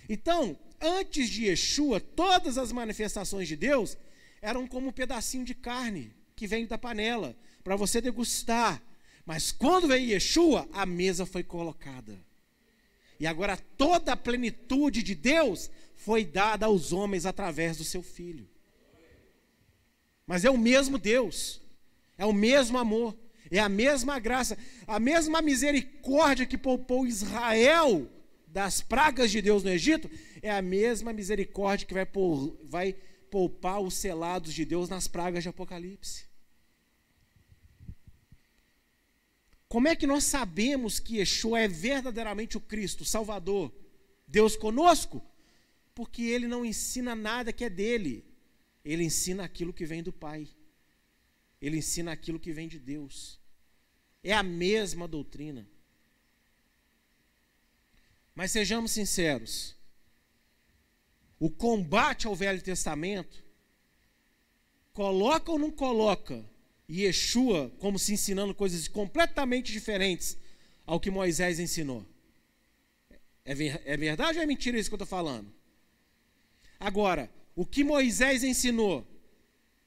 [0.08, 3.96] Então, antes de Yeshua, todas as manifestações de Deus
[4.40, 8.82] eram como um pedacinho de carne que vem da panela, para você degustar.
[9.24, 12.18] Mas quando veio Yeshua, a mesa foi colocada.
[13.18, 18.48] E agora toda a plenitude de Deus foi dada aos homens através do seu filho.
[20.26, 21.60] Mas é o mesmo Deus,
[22.18, 23.16] é o mesmo amor.
[23.50, 28.10] É a mesma graça, a mesma misericórdia que poupou Israel
[28.48, 30.10] das pragas de Deus no Egito,
[30.42, 32.96] é a mesma misericórdia que vai, por, vai
[33.30, 36.26] poupar os selados de Deus nas pragas de Apocalipse.
[39.68, 43.72] Como é que nós sabemos que Yeshua é verdadeiramente o Cristo, Salvador,
[44.26, 45.22] Deus conosco?
[45.94, 48.24] Porque ele não ensina nada que é dele,
[48.84, 50.48] ele ensina aquilo que vem do Pai.
[51.60, 53.40] Ele ensina aquilo que vem de Deus.
[54.22, 55.68] É a mesma doutrina.
[58.34, 59.75] Mas sejamos sinceros.
[61.38, 63.44] O combate ao Velho Testamento
[64.92, 66.44] coloca ou não coloca
[66.88, 70.38] Yeshua como se ensinando coisas completamente diferentes
[70.86, 72.06] ao que Moisés ensinou?
[73.44, 75.52] É, ver, é verdade ou é mentira isso que eu estou falando?
[76.80, 79.06] Agora, o que Moisés ensinou,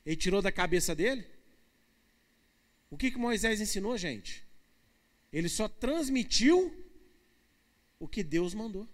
[0.06, 1.26] ele tirou da cabeça dele?
[2.90, 4.44] O que, que Moisés ensinou, gente?
[5.32, 6.74] Ele só transmitiu
[8.00, 8.88] o que Deus mandou.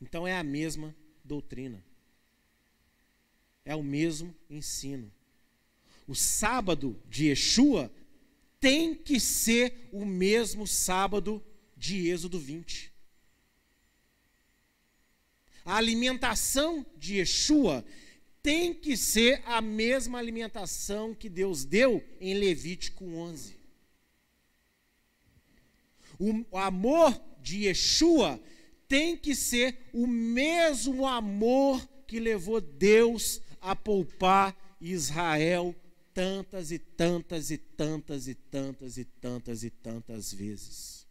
[0.00, 0.94] Então é a mesma
[1.24, 1.84] doutrina.
[3.64, 5.12] É o mesmo ensino.
[6.08, 7.92] O sábado de Yeshua
[8.58, 11.42] tem que ser o mesmo sábado
[11.76, 12.92] de Êxodo 20.
[15.64, 17.84] A alimentação de Yeshua
[18.42, 23.56] tem que ser a mesma alimentação que Deus deu em Levítico 11.
[26.18, 28.40] O amor de Yeshua
[28.90, 35.76] tem que ser o mesmo amor que levou Deus a poupar Israel
[36.12, 41.06] tantas e tantas e tantas e tantas e tantas e tantas vezes.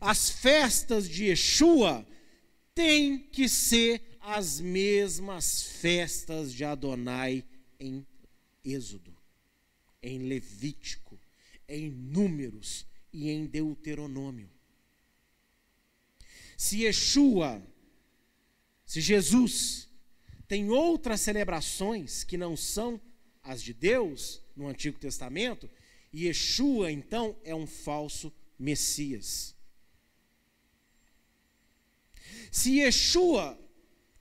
[0.00, 2.06] As festas de Yeshua
[2.72, 7.44] tem que ser as mesmas festas de Adonai
[7.80, 8.06] em
[8.64, 9.12] Êxodo,
[10.00, 11.18] em Levítico,
[11.68, 14.48] em Números e em Deuteronômio.
[16.56, 17.62] Se Yeshua,
[18.84, 19.88] se Jesus
[20.46, 23.00] tem outras celebrações que não são
[23.42, 25.70] as de Deus no Antigo Testamento,
[26.14, 29.54] Yeshua então é um falso Messias.
[32.50, 33.58] Se Yeshua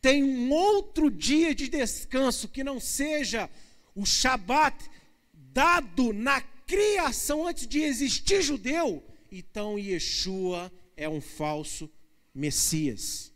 [0.02, 3.50] tem um outro dia de descanso que não seja
[3.94, 4.90] o Shabat
[5.34, 11.89] dado na criação antes de existir judeu, então Yeshua é um falso
[12.32, 13.34] Messias.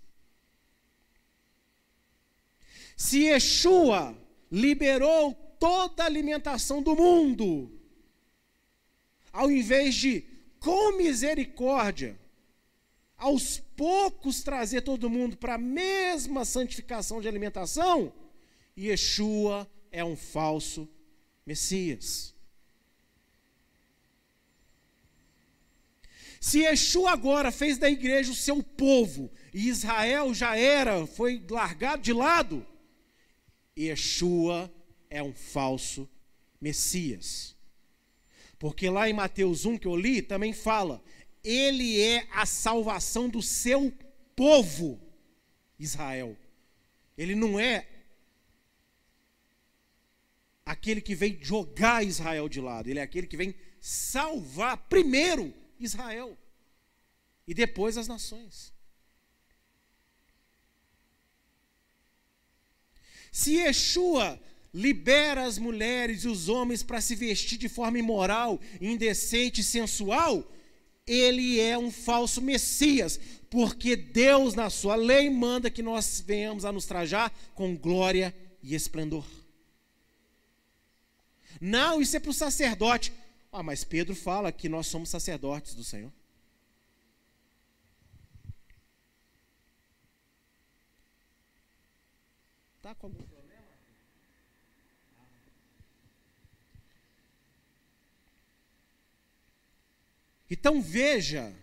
[2.95, 4.15] Se Yeshua
[4.51, 7.71] liberou toda a alimentação do mundo,
[9.31, 10.23] ao invés de,
[10.59, 12.15] com misericórdia,
[13.17, 18.13] aos poucos trazer todo mundo para a mesma santificação de alimentação,
[18.77, 20.87] Yeshua é um falso
[21.43, 22.32] Messias.
[26.43, 32.01] Se Yeshua agora fez da igreja o seu povo, e Israel já era, foi largado
[32.01, 32.67] de lado,
[33.79, 34.69] Yeshua
[35.09, 36.07] é um falso
[36.59, 37.55] Messias.
[38.59, 41.01] Porque lá em Mateus 1 que eu li, também fala:
[41.41, 43.93] Ele é a salvação do seu
[44.35, 44.99] povo,
[45.79, 46.35] Israel.
[47.17, 47.87] Ele não é
[50.65, 56.37] aquele que vem jogar Israel de lado, ele é aquele que vem salvar primeiro Israel
[57.47, 58.73] e depois as nações.
[63.31, 64.39] Se Yeshua
[64.73, 70.51] libera as mulheres e os homens para se vestir de forma imoral, indecente e sensual,
[71.05, 73.19] ele é um falso Messias,
[73.49, 78.73] porque Deus, na sua lei, manda que nós venhamos a nos trajar com glória e
[78.73, 79.25] esplendor.
[81.59, 83.13] Não, isso é para o sacerdote.
[83.55, 86.11] Ah, mas Pedro fala que nós somos sacerdotes do Senhor.
[92.77, 93.43] Está com algum problema?
[100.49, 101.55] Então veja,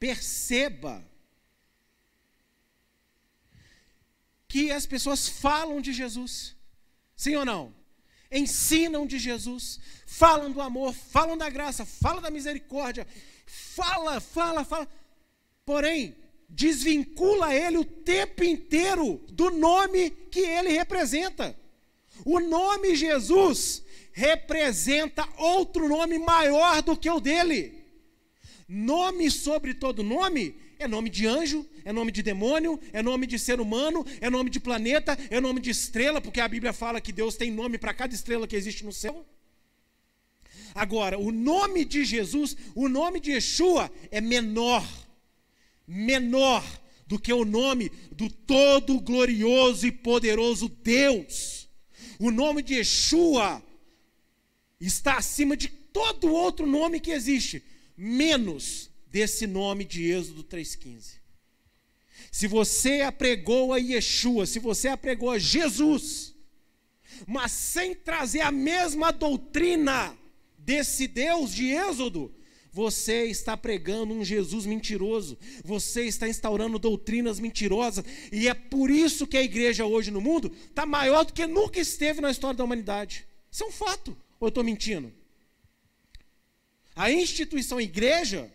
[0.00, 1.08] perceba,
[4.48, 6.56] que as pessoas falam de Jesus,
[7.14, 7.85] sim ou não?
[8.30, 13.06] Ensinam de Jesus, falam do amor, falam da graça, falam da misericórdia,
[13.46, 14.88] fala, fala, fala.
[15.64, 16.16] Porém,
[16.48, 21.56] desvincula ele o tempo inteiro do nome que ele representa.
[22.24, 27.84] O nome Jesus representa outro nome maior do que o dele.
[28.68, 33.38] Nome sobre todo nome é nome de anjo, é nome de demônio, é nome de
[33.38, 37.12] ser humano, é nome de planeta, é nome de estrela, porque a Bíblia fala que
[37.12, 39.26] Deus tem nome para cada estrela que existe no céu.
[40.74, 44.86] Agora, o nome de Jesus, o nome de Yeshua é menor,
[45.86, 46.62] menor
[47.06, 51.68] do que o nome do todo glorioso e poderoso Deus.
[52.18, 53.62] O nome de Yeshua
[54.78, 57.62] está acima de todo outro nome que existe,
[57.96, 61.14] menos desse nome de Êxodo 3,15.
[62.30, 66.34] Se você apregou a Yeshua, se você apregou a Jesus,
[67.26, 70.14] mas sem trazer a mesma doutrina
[70.58, 72.30] desse Deus de Êxodo,
[72.70, 79.26] você está pregando um Jesus mentiroso, você está instaurando doutrinas mentirosas, e é por isso
[79.26, 82.64] que a igreja hoje no mundo está maior do que nunca esteve na história da
[82.64, 83.26] humanidade.
[83.50, 85.10] Isso é um fato, ou eu estou mentindo?
[86.94, 88.52] A instituição igreja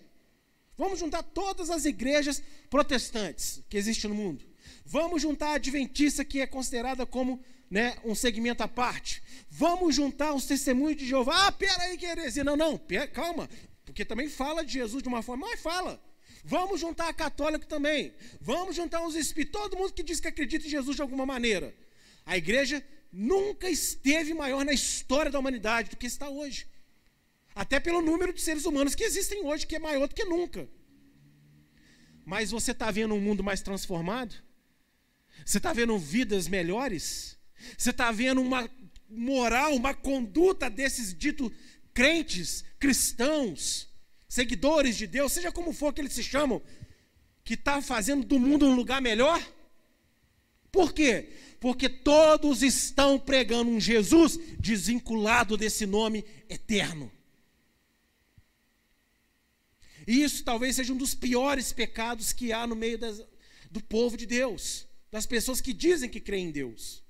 [0.78, 4.46] Vamos juntar todas as igrejas protestantes que existem no mundo.
[4.86, 9.22] Vamos juntar a adventista, que é considerada como né, um segmento à parte.
[9.50, 11.48] Vamos juntar os testemunhos de Jeová.
[11.48, 12.44] Ah, peraí, que heresia.
[12.44, 13.50] Não, não, pera, calma.
[13.86, 16.02] Porque também fala de Jesus de uma forma, mas fala.
[16.44, 18.14] Vamos juntar a católica também.
[18.40, 19.62] Vamos juntar os espíritos.
[19.62, 21.74] Todo mundo que diz que acredita em Jesus de alguma maneira.
[22.26, 26.68] A igreja nunca esteve maior na história da humanidade do que está hoje.
[27.54, 30.70] Até pelo número de seres humanos que existem hoje, que é maior do que nunca.
[32.26, 34.36] Mas você está vendo um mundo mais transformado?
[35.45, 37.38] Você está vendo vidas melhores?
[37.78, 38.70] Você está vendo uma
[39.10, 41.52] moral, uma conduta desses ditos
[41.93, 43.89] crentes, cristãos,
[44.28, 46.62] seguidores de Deus, seja como for que eles se chamam,
[47.43, 49.45] que está fazendo do mundo um lugar melhor?
[50.72, 51.30] Por quê?
[51.60, 57.12] Porque todos estão pregando um Jesus desvinculado desse nome eterno.
[60.08, 63.24] Isso talvez seja um dos piores pecados que há no meio das,
[63.70, 67.04] do povo de Deus, das pessoas que dizem que creem em Deus.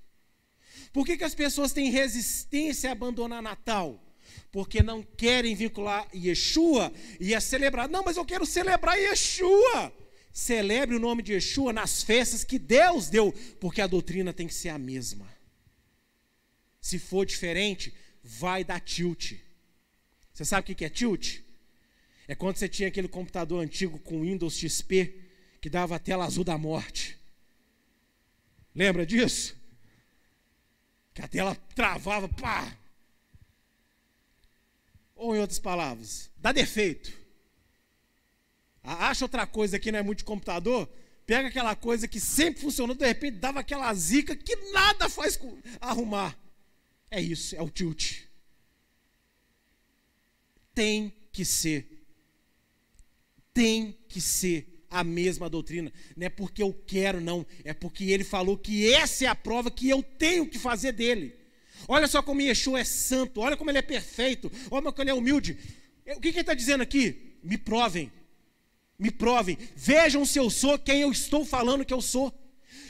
[0.91, 4.03] Por que, que as pessoas têm resistência a abandonar Natal?
[4.51, 7.89] Porque não querem vincular Yeshua e a celebrar.
[7.89, 9.93] Não, mas eu quero celebrar Yeshua.
[10.33, 14.53] Celebre o nome de Yeshua nas festas que Deus deu, porque a doutrina tem que
[14.53, 15.27] ser a mesma.
[16.79, 19.33] Se for diferente, vai dar tilt.
[20.33, 21.41] Você sabe o que é tilt?
[22.27, 25.19] É quando você tinha aquele computador antigo com Windows XP
[25.59, 27.17] que dava a tela azul da morte.
[28.73, 29.55] Lembra disso?
[31.13, 32.77] Que a tela travava, pá.
[35.15, 37.11] Ou em outras palavras, dá defeito.
[38.83, 40.89] Acha outra coisa que não é muito de computador?
[41.25, 45.39] Pega aquela coisa que sempre funcionou, de repente dava aquela zica que nada faz
[45.79, 46.37] arrumar.
[47.09, 48.23] É isso, é o tilt.
[50.73, 52.00] Tem que ser.
[53.53, 55.91] Tem que ser a mesma doutrina.
[56.15, 57.45] Não é porque eu quero, não.
[57.63, 61.33] É porque ele falou que essa é a prova que eu tenho que fazer dele.
[61.87, 65.13] Olha só como Yeshua é santo, olha como ele é perfeito, olha como ele é
[65.13, 65.57] humilde.
[66.15, 67.37] O que, que ele está dizendo aqui?
[67.41, 68.11] Me provem.
[68.99, 69.57] Me provem.
[69.75, 72.31] Vejam se eu sou quem eu estou falando que eu sou.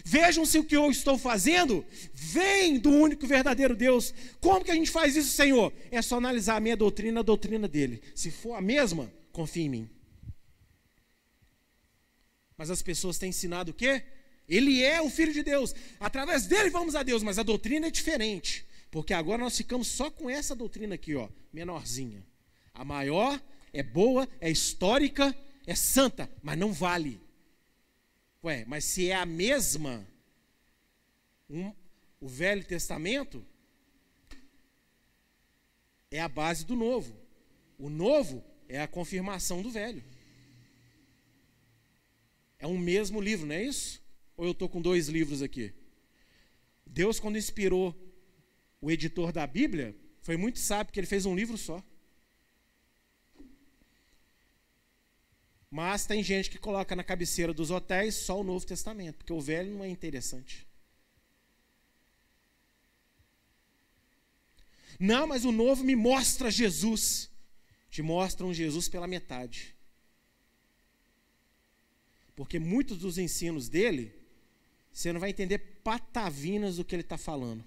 [0.03, 4.14] Vejam se o que eu estou fazendo vem do único verdadeiro Deus.
[4.39, 5.72] Como que a gente faz isso, Senhor?
[5.91, 8.01] É só analisar a minha doutrina, a doutrina dele.
[8.16, 9.89] Se for a mesma, confie em mim.
[12.62, 14.03] Mas as pessoas têm ensinado o quê?
[14.47, 15.74] Ele é o Filho de Deus.
[15.99, 18.68] Através dele vamos a Deus, mas a doutrina é diferente.
[18.91, 22.24] Porque agora nós ficamos só com essa doutrina aqui, ó, menorzinha.
[22.72, 23.41] A maior
[23.74, 25.36] é boa, é histórica,
[25.66, 27.20] é santa, mas não vale.
[28.43, 30.07] Ué, mas se é a mesma,
[31.49, 31.74] um,
[32.20, 33.43] o Velho Testamento
[36.12, 37.18] é a base do Novo.
[37.80, 40.11] O Novo é a confirmação do Velho.
[42.62, 43.99] É um mesmo livro, não é isso?
[44.38, 45.74] Ou eu estou com dois livros aqui?
[46.86, 47.95] Deus, quando inspirou
[48.80, 51.84] o editor da Bíblia, foi muito sábio, porque ele fez um livro só.
[55.72, 59.41] Mas tem gente que coloca na cabeceira dos hotéis só o Novo Testamento, porque o
[59.41, 60.68] Velho não é interessante.
[64.99, 67.32] Não, mas o Novo me mostra Jesus.
[67.89, 69.76] Te mostra um Jesus pela metade.
[72.42, 74.12] Porque muitos dos ensinos dele,
[74.92, 77.64] você não vai entender patavinas do que ele está falando,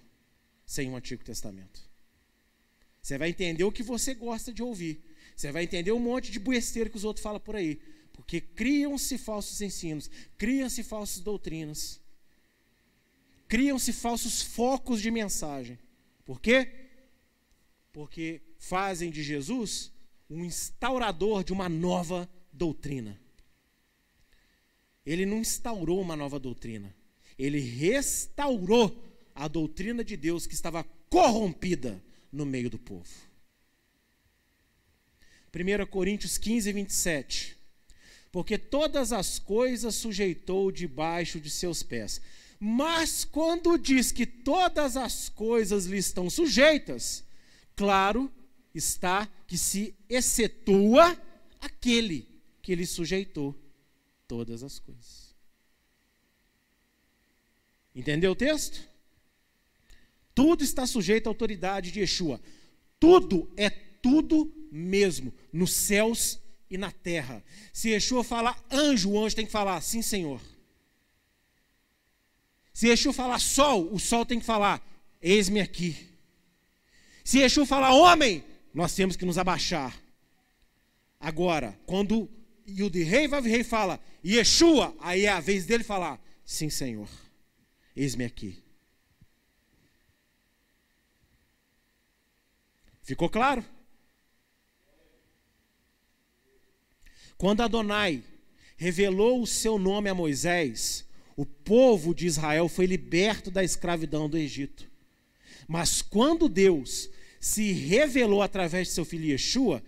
[0.67, 1.81] sem o Antigo Testamento.
[3.01, 5.01] Você vai entender o que você gosta de ouvir.
[5.37, 7.81] Você vai entender um monte de besteira que os outros falam por aí.
[8.15, 12.01] Porque criam-se falsos ensinos, criam-se falsas doutrinas,
[13.47, 15.79] criam-se falsos focos de mensagem.
[16.25, 16.89] Por quê?
[17.93, 19.93] Porque fazem de Jesus
[20.29, 23.23] um instaurador de uma nova doutrina.
[25.05, 26.95] Ele não instaurou uma nova doutrina,
[27.39, 29.03] ele restaurou
[29.35, 32.03] a doutrina de Deus que estava corrompida
[32.33, 33.11] no meio do povo.
[35.55, 37.65] 1 Coríntios 15, 27
[38.35, 42.21] porque todas as coisas sujeitou debaixo de seus pés.
[42.59, 47.23] Mas quando diz que todas as coisas lhe estão sujeitas,
[47.77, 48.29] claro
[48.75, 51.17] está que se excetua
[51.61, 52.27] aquele
[52.61, 53.55] que lhe sujeitou
[54.27, 55.35] todas as coisas.
[57.95, 58.89] Entendeu o texto?
[60.35, 62.41] Tudo está sujeito à autoridade de Yeshua.
[62.99, 67.45] Tudo é tudo mesmo, nos céus e na terra.
[67.73, 70.41] Se Yeshua falar anjo, o anjo tem que falar sim, Senhor.
[72.73, 74.85] Se Yeshua falar sol, o sol tem que falar
[75.23, 76.09] eis-me aqui.
[77.25, 78.45] Se Yeshua falar homem,
[78.75, 79.97] nós temos que nos abaixar.
[81.19, 82.29] Agora, quando
[82.67, 87.09] Yud Rei Vav Rei fala Yeshua, aí é a vez dele falar sim, Senhor.
[87.97, 88.63] Eis-me aqui.
[93.03, 93.65] Ficou claro?
[97.37, 98.23] Quando Adonai
[98.77, 101.05] revelou o seu nome a Moisés,
[101.37, 104.91] o povo de Israel foi liberto da escravidão do Egito.
[105.69, 109.83] Mas quando Deus se revelou através de seu filho Yeshua,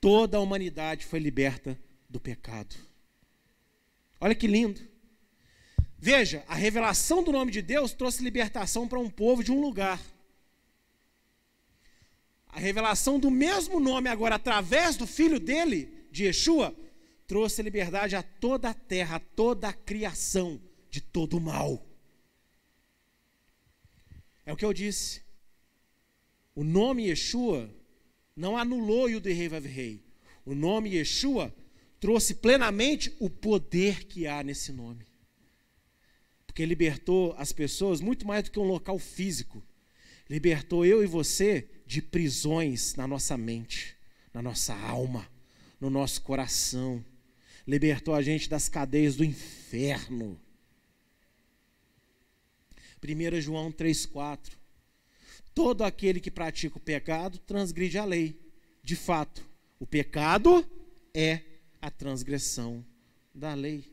[0.00, 1.78] toda a humanidade foi liberta
[2.12, 2.76] do pecado.
[4.20, 4.80] Olha que lindo.
[5.98, 10.00] Veja, a revelação do nome de Deus trouxe libertação para um povo de um lugar.
[12.48, 16.76] A revelação do mesmo nome agora através do filho dele, de Yeshua,
[17.26, 20.60] trouxe liberdade a toda a terra, a toda a criação
[20.90, 21.84] de todo o mal.
[24.44, 25.22] É o que eu disse.
[26.54, 27.74] O nome Yeshua
[28.36, 30.04] não anulou o de Rei.
[30.44, 31.54] O nome Yeshua
[32.02, 35.06] trouxe plenamente o poder que há nesse nome.
[36.46, 39.62] Porque libertou as pessoas muito mais do que um local físico.
[40.28, 43.96] Libertou eu e você de prisões na nossa mente,
[44.34, 45.26] na nossa alma,
[45.80, 47.02] no nosso coração
[47.66, 50.40] libertou a gente das cadeias do inferno.
[53.02, 54.52] 1 João 3,4.
[55.54, 58.38] Todo aquele que pratica o pecado transgride a lei.
[58.82, 59.46] De fato,
[59.78, 60.66] o pecado
[61.14, 61.42] é
[61.82, 62.82] a transgressão
[63.34, 63.92] da lei.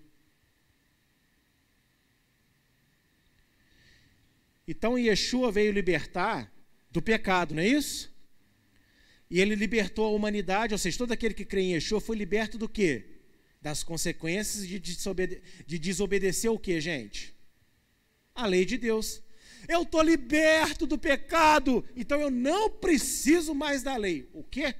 [4.65, 6.49] Então Yeshua veio libertar
[6.89, 8.09] do pecado, não é isso?
[9.29, 12.57] E ele libertou a humanidade, ou seja, todo aquele que crê em Yeshua foi liberto
[12.57, 13.19] do quê?
[13.61, 17.35] das consequências de, desobede de desobedecer o que, gente?
[18.33, 19.21] A lei de Deus.
[19.67, 24.29] Eu estou liberto do pecado, então eu não preciso mais da lei.
[24.33, 24.73] O quê?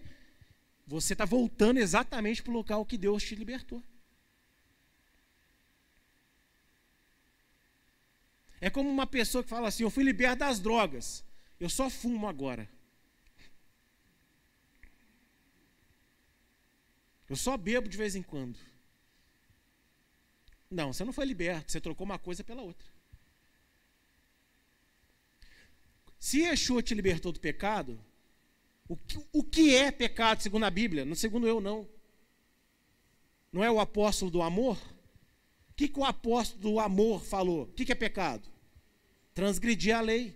[0.90, 3.84] Você está voltando exatamente para o local que Deus te libertou.
[8.60, 11.24] É como uma pessoa que fala assim: Eu fui liberto das drogas,
[11.60, 12.68] eu só fumo agora.
[17.30, 18.58] Eu só bebo de vez em quando.
[20.72, 22.88] Não, você não foi liberto, você trocou uma coisa pela outra.
[26.20, 28.04] Se Yeshua te libertou do pecado,
[28.90, 31.06] o que, o que é pecado segundo a Bíblia?
[31.06, 31.88] Não segundo eu, não.
[33.54, 34.78] Não é o apóstolo do amor?
[35.70, 37.66] O que, que o apóstolo do amor falou?
[37.66, 38.50] O que, que é pecado?
[39.36, 40.36] Transgredir a lei.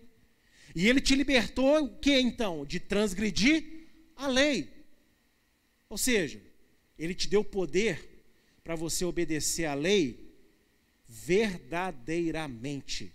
[0.76, 2.64] E ele te libertou o que então?
[2.64, 4.72] De transgredir a lei.
[5.90, 6.40] Ou seja,
[6.98, 8.24] ele te deu poder
[8.64, 10.32] para você obedecer a lei
[11.08, 13.12] verdadeiramente.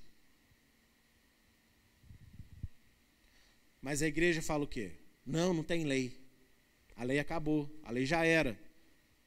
[3.80, 4.98] Mas a igreja fala o quê?
[5.28, 6.18] Não, não tem lei.
[6.96, 8.58] A lei acabou, a lei já era.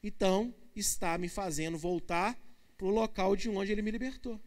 [0.01, 2.35] Então, está me fazendo voltar
[2.75, 4.41] para o local de onde ele me libertou.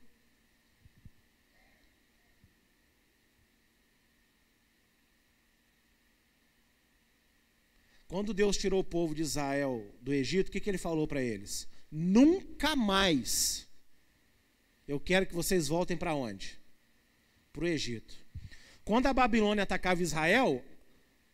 [8.08, 11.22] Quando Deus tirou o povo de Israel do Egito, o que, que ele falou para
[11.22, 11.68] eles?
[11.88, 13.68] Nunca mais
[14.88, 16.58] eu quero que vocês voltem para onde?
[17.52, 18.14] Para o Egito.
[18.84, 20.62] Quando a Babilônia atacava Israel,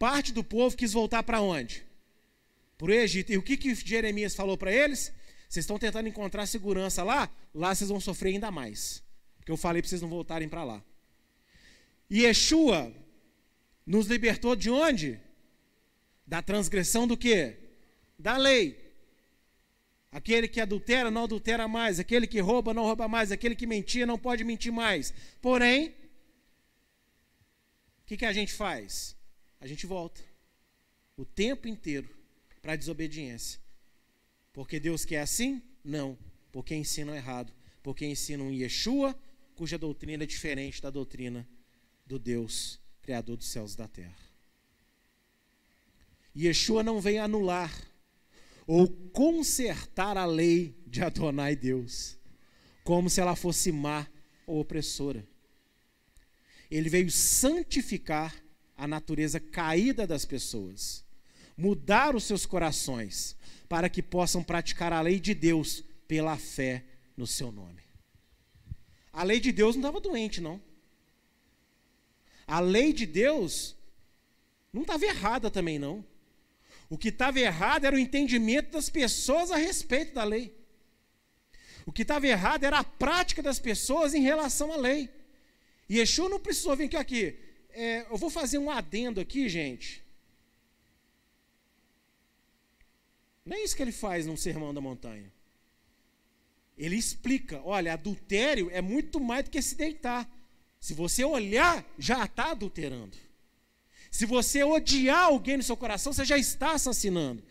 [0.00, 1.84] parte do povo quis voltar para onde?
[2.78, 3.30] Para o Egito.
[3.30, 5.12] E o que, que Jeremias falou para eles?
[5.46, 7.30] Vocês estão tentando encontrar segurança lá?
[7.54, 9.02] Lá vocês vão sofrer ainda mais.
[9.36, 10.82] Porque eu falei para vocês não voltarem para lá.
[12.08, 12.90] E Yeshua
[13.84, 15.20] nos libertou de onde?
[16.26, 17.58] Da transgressão do quê?
[18.18, 18.78] Da lei.
[20.10, 24.06] Aquele que adultera não adultera mais, aquele que rouba não rouba mais, aquele que mentia
[24.06, 25.12] não pode mentir mais.
[25.42, 25.88] Porém,
[28.02, 29.19] o que, que a gente faz?
[29.60, 30.20] A gente volta
[31.16, 32.08] o tempo inteiro
[32.62, 33.60] para a desobediência.
[34.52, 35.62] Porque Deus quer assim?
[35.84, 36.18] Não.
[36.50, 37.52] Porque ensinam errado.
[37.82, 39.18] Porque ensinam Yeshua,
[39.54, 41.46] cuja doutrina é diferente da doutrina
[42.06, 44.16] do Deus, Criador dos céus e da terra.
[46.36, 47.72] Yeshua não vem anular
[48.66, 52.16] ou consertar a lei de Adonai Deus,
[52.84, 54.06] como se ela fosse má
[54.46, 55.26] ou opressora.
[56.70, 58.34] Ele veio santificar
[58.80, 61.04] a natureza caída das pessoas,
[61.54, 63.36] mudar os seus corações,
[63.68, 66.82] para que possam praticar a lei de Deus pela fé
[67.14, 67.82] no seu nome.
[69.12, 70.58] A lei de Deus não estava doente, não.
[72.46, 73.76] A lei de Deus
[74.72, 76.02] não estava errada também, não.
[76.88, 80.56] O que estava errado era o entendimento das pessoas a respeito da lei.
[81.84, 85.10] O que estava errado era a prática das pessoas em relação à lei.
[85.86, 86.96] E Yeshua não precisou vir aqui.
[86.96, 87.49] aqui.
[87.72, 90.02] É, eu vou fazer um adendo aqui, gente.
[93.44, 95.32] Não é isso que ele faz no Sermão da Montanha.
[96.76, 100.28] Ele explica: olha, adultério é muito mais do que se deitar.
[100.78, 103.16] Se você olhar, já está adulterando.
[104.10, 107.42] Se você odiar alguém no seu coração, você já está assassinando.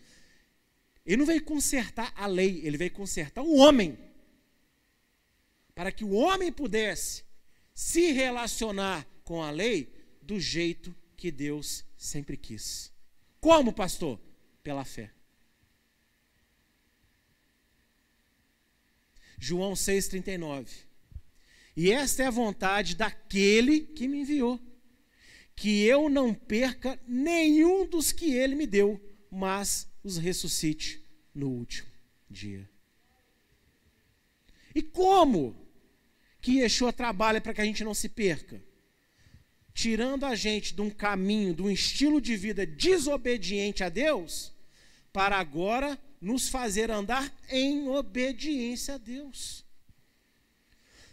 [1.06, 3.98] Ele não veio consertar a lei, ele veio consertar o homem.
[5.74, 7.24] Para que o homem pudesse
[7.74, 9.99] se relacionar com a lei
[10.30, 12.92] do jeito que Deus sempre quis.
[13.40, 14.20] Como, pastor?
[14.62, 15.12] Pela fé.
[19.36, 20.68] João 6,39.
[21.76, 24.60] E esta é a vontade daquele que me enviou
[25.56, 28.98] que eu não perca nenhum dos que ele me deu,
[29.30, 31.04] mas os ressuscite
[31.34, 31.90] no último
[32.30, 32.70] dia.
[34.74, 35.68] E como
[36.40, 38.69] que Yeshua trabalha para que a gente não se perca?
[39.80, 44.52] Tirando a gente de um caminho, de um estilo de vida desobediente a Deus,
[45.10, 49.64] para agora nos fazer andar em obediência a Deus.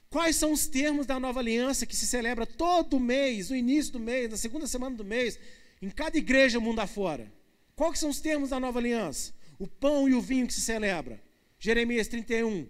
[0.10, 4.02] Quais são os termos da nova aliança que se celebra todo mês, no início do
[4.02, 5.40] mês, na segunda semana do mês,
[5.82, 7.32] em cada igreja mundo afora?
[7.74, 9.34] Quais são os termos da nova aliança?
[9.58, 11.24] O pão e o vinho que se celebra.
[11.58, 12.68] Jeremias 31.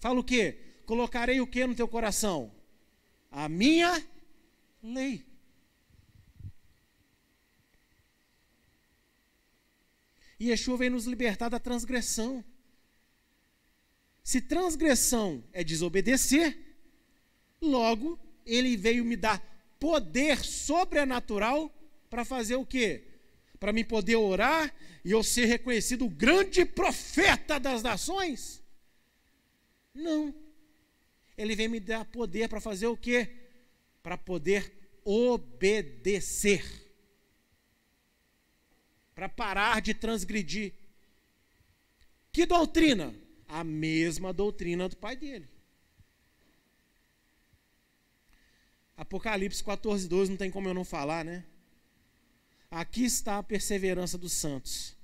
[0.00, 0.56] Fala o quê?
[0.86, 2.50] Colocarei o que no teu coração?
[3.30, 4.02] A minha
[4.92, 5.24] lei.
[10.38, 12.44] E Yeshua vem nos libertar da transgressão.
[14.22, 16.66] Se transgressão é desobedecer,
[17.60, 19.40] Logo, ele veio me dar
[19.80, 21.72] poder sobrenatural
[22.08, 23.02] para fazer o quê?
[23.58, 24.70] para me poder orar
[25.02, 28.62] e eu ser reconhecido o grande profeta das nações?
[29.94, 30.34] Não.
[31.36, 33.45] Ele vem me dar poder para fazer o quê?
[34.06, 34.72] Para poder
[35.04, 36.64] obedecer.
[39.16, 40.72] Para parar de transgredir.
[42.30, 43.12] Que doutrina?
[43.48, 45.48] A mesma doutrina do pai dele.
[48.96, 51.44] Apocalipse 14, 12, não tem como eu não falar, né?
[52.70, 54.96] Aqui está a perseverança dos santos.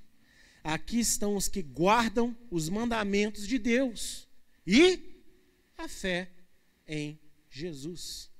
[0.62, 4.28] Aqui estão os que guardam os mandamentos de Deus
[4.64, 5.24] e
[5.76, 6.30] a fé
[6.86, 7.18] em
[7.50, 8.30] Jesus.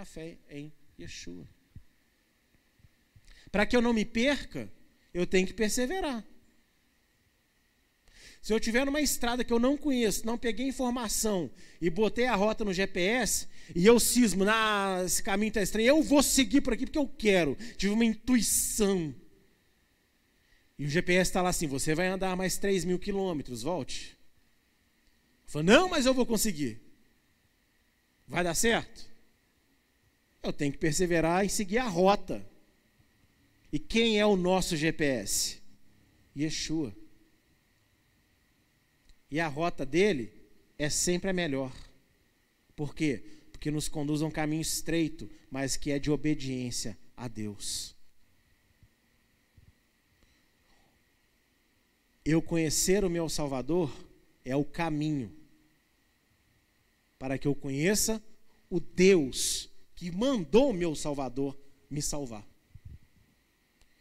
[0.00, 1.46] A fé em Yeshua.
[3.52, 4.72] Para que eu não me perca,
[5.12, 6.24] eu tenho que perseverar.
[8.40, 11.50] Se eu estiver numa estrada que eu não conheço, não peguei informação
[11.82, 13.46] e botei a rota no GPS
[13.76, 17.06] e eu cismo, ah, esse caminho está estranho, eu vou seguir por aqui porque eu
[17.06, 17.54] quero.
[17.76, 19.14] Tive uma intuição.
[20.78, 24.18] E o GPS está lá assim: você vai andar mais 3 mil quilômetros, volte.
[25.46, 26.80] Falo, não, mas eu vou conseguir.
[28.26, 29.09] Vai dar certo?
[30.42, 32.44] Eu tenho que perseverar e seguir a rota.
[33.72, 35.60] E quem é o nosso GPS?
[36.36, 36.94] Yeshua.
[39.30, 40.32] E a rota dele
[40.78, 41.72] é sempre a melhor.
[42.74, 43.22] Por quê?
[43.52, 47.94] Porque nos conduz a um caminho estreito, mas que é de obediência a Deus.
[52.24, 53.94] Eu conhecer o meu Salvador
[54.44, 55.32] é o caminho
[57.18, 58.22] para que eu conheça
[58.70, 59.69] o Deus
[60.00, 61.54] que mandou o meu Salvador
[61.90, 62.42] me salvar.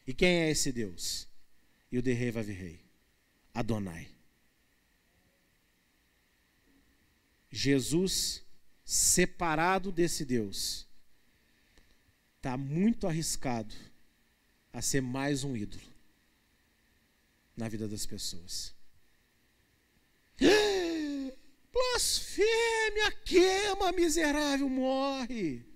[0.07, 1.27] E quem é esse Deus?
[1.91, 2.79] E o de Rei Rei,
[3.53, 4.09] Adonai.
[7.51, 8.41] Jesus,
[8.85, 10.87] separado desse Deus,
[12.37, 13.75] está muito arriscado
[14.71, 15.83] a ser mais um ídolo
[17.57, 18.73] na vida das pessoas.
[21.73, 25.67] Blasfêmia, queima, miserável, morre.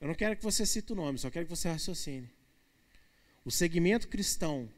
[0.00, 2.30] Eu não quero que você cite o nome, só quero que você raciocine.
[3.44, 4.68] O segmento cristão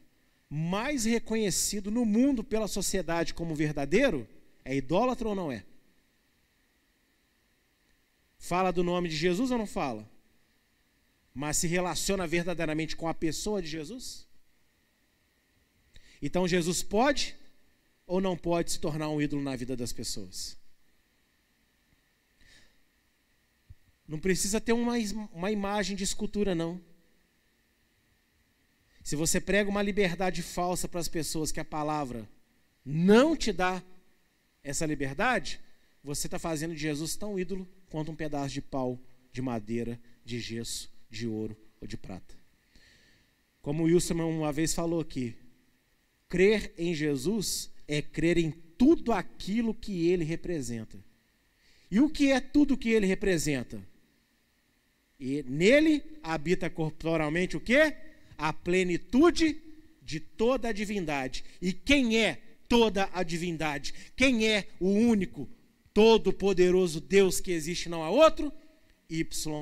[0.49, 4.27] mais reconhecido no mundo pela sociedade como verdadeiro
[4.63, 5.63] é idólatra ou não é?
[8.37, 10.09] Fala do nome de Jesus ou não fala?
[11.33, 14.27] Mas se relaciona verdadeiramente com a pessoa de Jesus?
[16.21, 17.35] Então Jesus pode
[18.07, 20.58] ou não pode se tornar um ídolo na vida das pessoas?
[24.09, 24.95] Não precisa ter uma,
[25.31, 26.81] uma imagem de escultura, não.
[29.03, 32.27] Se você prega uma liberdade falsa para as pessoas que a palavra
[32.83, 33.83] não te dá
[34.63, 35.61] essa liberdade,
[36.03, 38.99] você está fazendo de Jesus tão ídolo quanto um pedaço de pau,
[39.31, 42.33] de madeira, de gesso, de ouro ou de prata.
[43.61, 45.35] Como Wilson uma vez falou aqui,
[46.27, 50.97] crer em Jesus é crer em tudo aquilo que ele representa.
[51.91, 53.79] E o que é tudo que ele representa?
[55.19, 57.95] E nele habita corporalmente o quê?
[58.39, 59.61] a plenitude
[60.01, 61.43] de toda a divindade.
[61.61, 63.93] E quem é toda a divindade?
[64.15, 65.47] Quem é o único,
[65.93, 68.51] todo-poderoso Deus que existe, não há outro?
[69.09, 69.59] YHWH.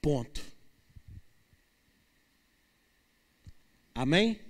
[0.00, 0.40] Ponto.
[3.92, 4.40] Amém?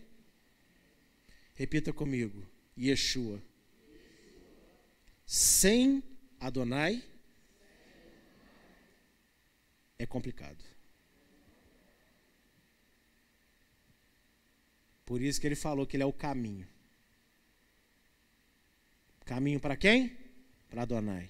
[1.55, 2.47] Repita comigo.
[2.77, 3.43] Yeshua.
[5.31, 6.03] Sem
[6.41, 7.05] Adonai
[9.99, 10.65] é complicado.
[15.05, 16.67] Por isso que ele falou que ele é o caminho.
[19.27, 20.17] Caminho para quem?
[20.71, 21.29] Para Adonai.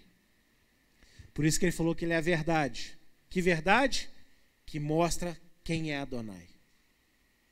[1.35, 2.97] Por isso que ele falou que ele é a verdade.
[3.29, 4.09] Que verdade?
[4.65, 6.49] Que mostra quem é Adonai.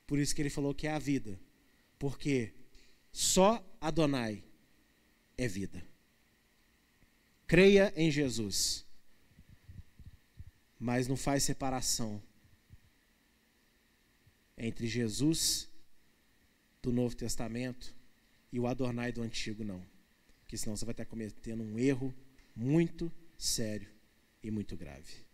[0.05, 1.37] Por isso que ele falou que é a vida.
[1.99, 2.53] Porque
[3.11, 4.41] só Adonai
[5.37, 5.96] é vida.
[7.47, 8.87] Creia em Jesus
[10.79, 12.21] mas não faz separação
[14.57, 15.69] entre Jesus
[16.81, 17.95] do Novo Testamento
[18.51, 19.83] e o Adonai do Antigo, não.
[20.41, 22.13] Porque senão você vai estar cometendo um erro
[22.55, 23.89] muito sério
[24.41, 25.25] e muito grave.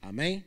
[0.00, 0.44] Amém?